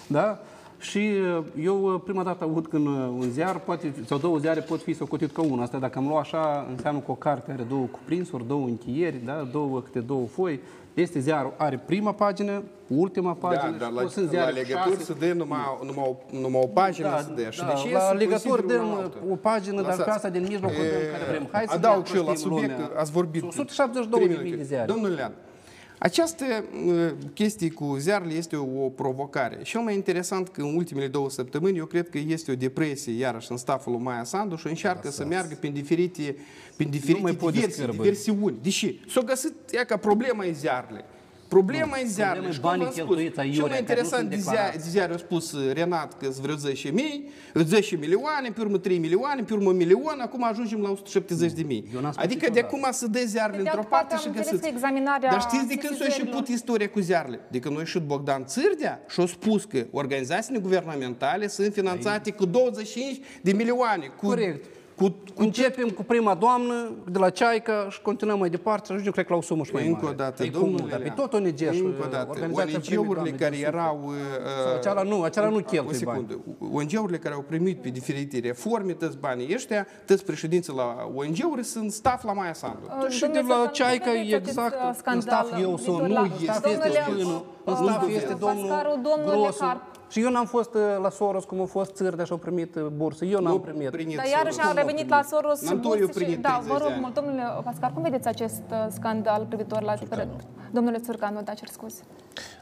[0.07, 0.40] Da?
[0.79, 0.99] Și
[1.39, 4.83] uh, eu uh, prima dată aud când uh, un ziar, poate, sau două ziare pot
[4.83, 5.62] fi socotit ca unul.
[5.62, 9.49] Asta dacă am luat așa, înseamnă că o carte are două cuprinsuri, două încheieri, da?
[9.53, 10.61] două, câte două foi.
[10.95, 14.51] Este ziarul, are prima pagină, ultima pagină Da, dar și la, pot sunt la ziare
[14.53, 15.05] legături șase.
[15.05, 17.51] se dă numai, numai, o, numai o pagină Da, să dea.
[17.51, 19.16] Și da, de ce la să legături consideră dăm una alta?
[19.31, 20.11] o pagină, dar pe Lăsați.
[20.11, 21.49] asta din mijloc o dăm care vrem.
[21.53, 22.89] Hai să Adaug ne și eu la prostim subiect, lumea.
[22.89, 24.62] că ați vorbit 172 trei de mii minute.
[24.62, 24.87] de ziare.
[24.93, 25.33] Domnul Lean,
[25.99, 26.44] această
[26.86, 29.62] uh, chestie cu ziarele este o provocare.
[29.62, 33.51] Cel mai interesant că în ultimele două săptămâni eu cred că este o depresie iarăși
[33.51, 36.36] în staful lui Maia Sandu și încearcă să meargă prin diferite,
[36.76, 38.03] prin diferite mai pot diversii, descârbă.
[38.03, 38.59] diversiuni.
[38.62, 41.05] Deși s-a găsit ea ca problema e ziarele.
[41.49, 42.49] Problema e ziarele.
[42.49, 44.30] problema e Și cum banii v-am spus, cheltuiți aiurea, Cel care mai nu interesant sunt
[44.30, 44.64] de declarați.
[44.66, 48.61] ziare, de ziare a spus uh, Renat că sunt vreo 10 mii, 10 milioane, pe
[48.61, 51.84] urmă 3 milioane, pe urmă 1 milion, acum ajungem la 170 de mii.
[51.94, 52.74] Eu n-am spus Adică de niciodată.
[52.76, 54.68] acum să dă ziarele Pe de într-o altă parte, parte am și înțeles găsiți.
[54.68, 57.38] că examinarea Dar știți de când s-a sesizărilor- început istoria cu ziarele?
[57.51, 62.44] De când a ieșit Bogdan Țârdea și a spus că organizațiile guvernamentale sunt finanțate cu
[62.47, 64.07] 25 de milioane.
[64.07, 64.64] Cu, Corect.
[64.97, 66.74] Cu, cu Începem cu prima doamnă
[67.11, 69.72] de la Ceaica și continuăm mai departe și ajungem, cred, că la o sumă și
[69.72, 70.14] mai Încă mare.
[70.14, 72.78] o dată, E domnule comun, dar pe Lean, tot ONG și Încă o dată, organizația
[72.78, 74.12] primit ONG-urile doamne care din erau...
[74.62, 76.40] Sau uh, acela nu, acela nu o cheltuie secundă.
[76.72, 81.92] ONG-urile care au primit pe diferite reforme, toți banii ăștia, toți președinții la ONG-uri sunt
[81.92, 82.78] staff la Maia Sandu.
[83.01, 85.76] Uh, Și domnule de la Săcan, Ceaica vedeți acest, exact, uh, în scandal staff eu
[85.78, 89.01] sunt, privitor nu la- este, este Domnule, stânul, în uh, staff uh, este domnul Pascaru,
[89.03, 89.59] domnule Grosu.
[89.59, 89.82] Carp.
[90.09, 92.86] Și eu n-am fost uh, la Soros cum a fost Țârdea și au primit uh,
[92.86, 93.24] bursă.
[93.24, 94.16] Eu n-am primit.
[94.16, 96.24] Dar iarăși am revenit la Soros și Nantoiu burse și...
[96.24, 97.00] primit Da, 30 vă rog de ani.
[97.00, 99.94] mult, domnule Pascal, cum vedeți acest uh, scandal privitor la...
[100.70, 102.02] Domnule Țurcanu, da, cer scuze.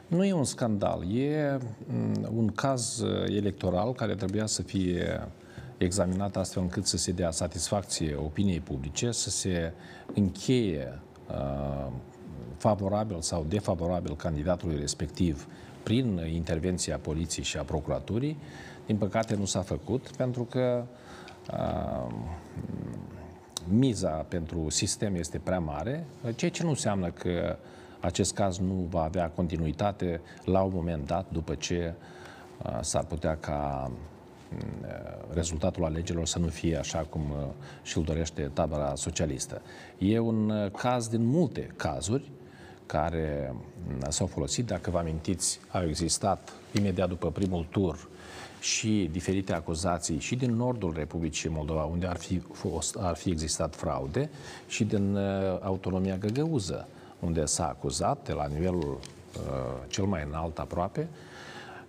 [0.07, 5.29] Nu e un scandal, e mm, un caz uh, electoral care trebuia să fie
[5.77, 9.73] examinat astfel încât să se dea satisfacție opiniei publice, să se
[10.13, 11.91] încheie uh,
[12.57, 15.47] favorabil sau defavorabil candidatului respectiv
[15.85, 18.37] prin intervenția poliției și a procuraturii.
[18.85, 20.83] Din păcate nu s-a făcut pentru că
[21.51, 22.13] uh,
[23.67, 26.05] miza pentru sistem este prea mare,
[26.35, 27.57] ceea ce nu înseamnă că
[27.99, 31.93] acest caz nu va avea continuitate la un moment dat după ce
[32.63, 33.91] uh, s-ar putea ca
[34.49, 37.47] mm, uh, rezultatul alegerilor să nu fie așa cum uh,
[37.83, 39.61] și-l dorește tabăra socialistă.
[39.97, 42.31] E un uh, caz din multe cazuri
[42.85, 43.55] care
[43.87, 44.65] mm, s-au folosit.
[44.65, 48.07] Dacă vă amintiți, au existat imediat după primul tur
[48.59, 53.75] și diferite acuzații și din nordul Republicii Moldova, unde ar fi, fost, ar fi existat
[53.75, 54.29] fraude,
[54.67, 55.23] și din uh,
[55.61, 56.87] autonomia găgăuză,
[57.19, 59.41] unde s-a acuzat, de la nivelul uh,
[59.87, 61.07] cel mai înalt aproape,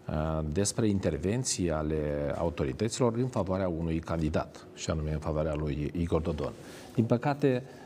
[0.08, 6.20] uh, despre intervenții ale autorităților în favoarea unui candidat, și anume în favoarea lui Igor
[6.20, 6.52] Dodon.
[6.94, 7.85] Din păcate, uh,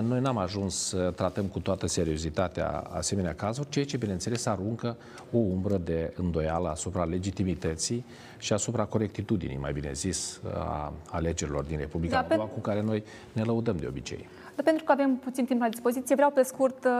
[0.00, 4.96] noi n-am ajuns să tratăm cu toată seriozitatea asemenea cazuri, ceea ce, bineînțeles, aruncă
[5.32, 8.04] o umbră de îndoială asupra legitimității
[8.38, 12.82] și asupra corectitudinii, mai bine zis, a alegerilor din Republica Da, pe- Moldova, cu care
[12.82, 14.28] noi ne lăudăm de obicei.
[14.54, 16.90] Dar pentru că avem puțin timp la dispoziție, vreau pe scurt, uh,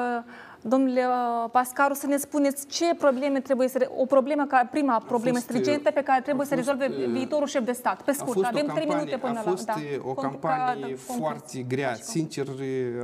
[0.63, 3.91] domnule uh, Pascaru, să ne spuneți ce probleme trebuie să...
[3.97, 7.47] O problemă, ca prima problemă fost, stringentă pe care trebuie să fost, rezolve uh, viitorul
[7.47, 8.03] șef de stat.
[8.03, 9.75] Pe A scurt, fost avem o trei minute campanie, până a fost la...
[9.75, 9.81] Da.
[10.09, 11.95] o Conclu- campanie ca- conclu- foarte grea.
[11.95, 12.47] Sincer,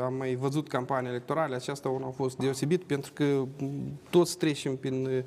[0.04, 3.48] am mai văzut campanii electorale, aceasta una a fost deosebit pentru că m,
[4.10, 5.18] toți trecem prin uh,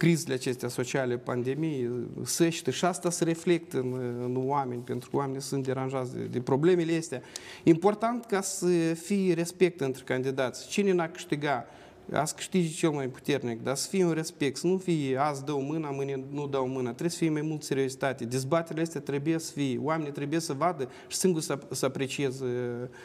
[0.00, 3.92] crizele acestea sociale, pandemii, săște și asta se reflectă în,
[4.24, 7.22] în oameni, pentru că oamenii sunt deranjați de, de problemele astea.
[7.62, 10.68] Important ca să fie respect între candidați.
[10.68, 11.66] Cine n-a câștiga,
[12.12, 15.60] azi câștige cel mai puternic, dar să fie un respect, să nu fie azi dau
[15.60, 16.88] mâna, mâine nu dau mâna.
[16.88, 18.24] Trebuie să fie mai mult seriozitate.
[18.24, 22.44] Dezbaterile astea trebuie să fie, oamenii trebuie să vadă și singur să, să aprecieze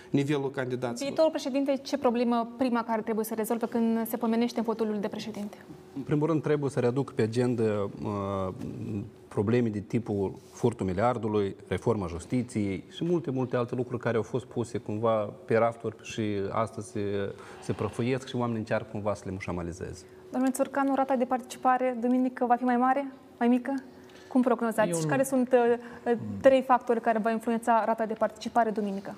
[0.09, 1.07] nivelul candidaților.
[1.07, 5.07] Viitorul președinte, ce problemă prima care trebuie să rezolve când se pomenește în fotoliul de
[5.07, 5.57] președinte?
[5.95, 8.53] În primul rând trebuie să readuc pe agenda uh,
[9.35, 14.45] probleme de tipul furtul miliardului, reforma justiției și multe, multe alte lucruri care au fost
[14.45, 15.15] puse cumva
[15.45, 17.33] pe rafturi și astăzi se,
[17.63, 20.05] se prăfuiesc și oamenii încearcă cumva să le mușamalizeze.
[20.31, 23.73] Domnule Țurcanu, rata de participare duminică va fi mai mare, mai mică?
[24.27, 24.89] Cum prognozați?
[24.89, 25.53] Eu Și nu- care sunt
[26.05, 26.11] uh,
[26.41, 29.15] trei factori care va influența rata de participare duminică?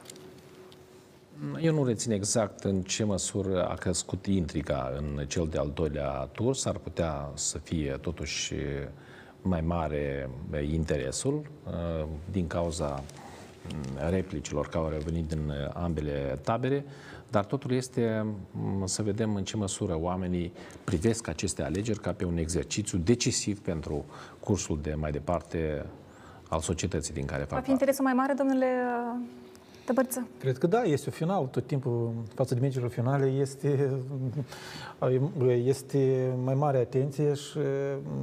[1.61, 6.55] Eu nu rețin exact în ce măsură a crescut intriga în cel de-al doilea tur.
[6.55, 8.53] S-ar putea să fie totuși
[9.41, 10.29] mai mare
[10.71, 13.03] interesul uh, din cauza
[13.73, 16.85] mm, replicilor care au venit din ambele tabere,
[17.29, 22.25] dar totul este mm, să vedem în ce măsură oamenii privesc aceste alegeri ca pe
[22.25, 24.05] un exercițiu decisiv pentru
[24.39, 25.85] cursul de mai departe
[26.49, 29.19] al societății din care Va fac fi interesul mai mare, domnule uh,
[29.87, 30.27] Tăbărță?
[30.39, 31.45] Cred că da, este un final.
[31.45, 33.91] Tot timpul, față de meciurile finale, este,
[35.63, 37.59] este mai mare atenție și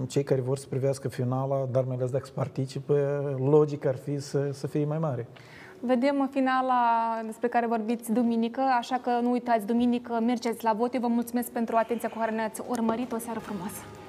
[0.07, 2.95] cei care vor să privească finala, dar mai ales dacă se participă,
[3.39, 5.27] logic ar fi să, să fie mai mare.
[5.81, 6.83] Vedem finala
[7.27, 10.95] despre care vorbiți duminică, așa că nu uitați, duminică mergeți la vot.
[10.95, 13.12] Eu vă mulțumesc pentru atenția cu care ne-ați urmărit.
[13.12, 14.03] O seară frumoasă!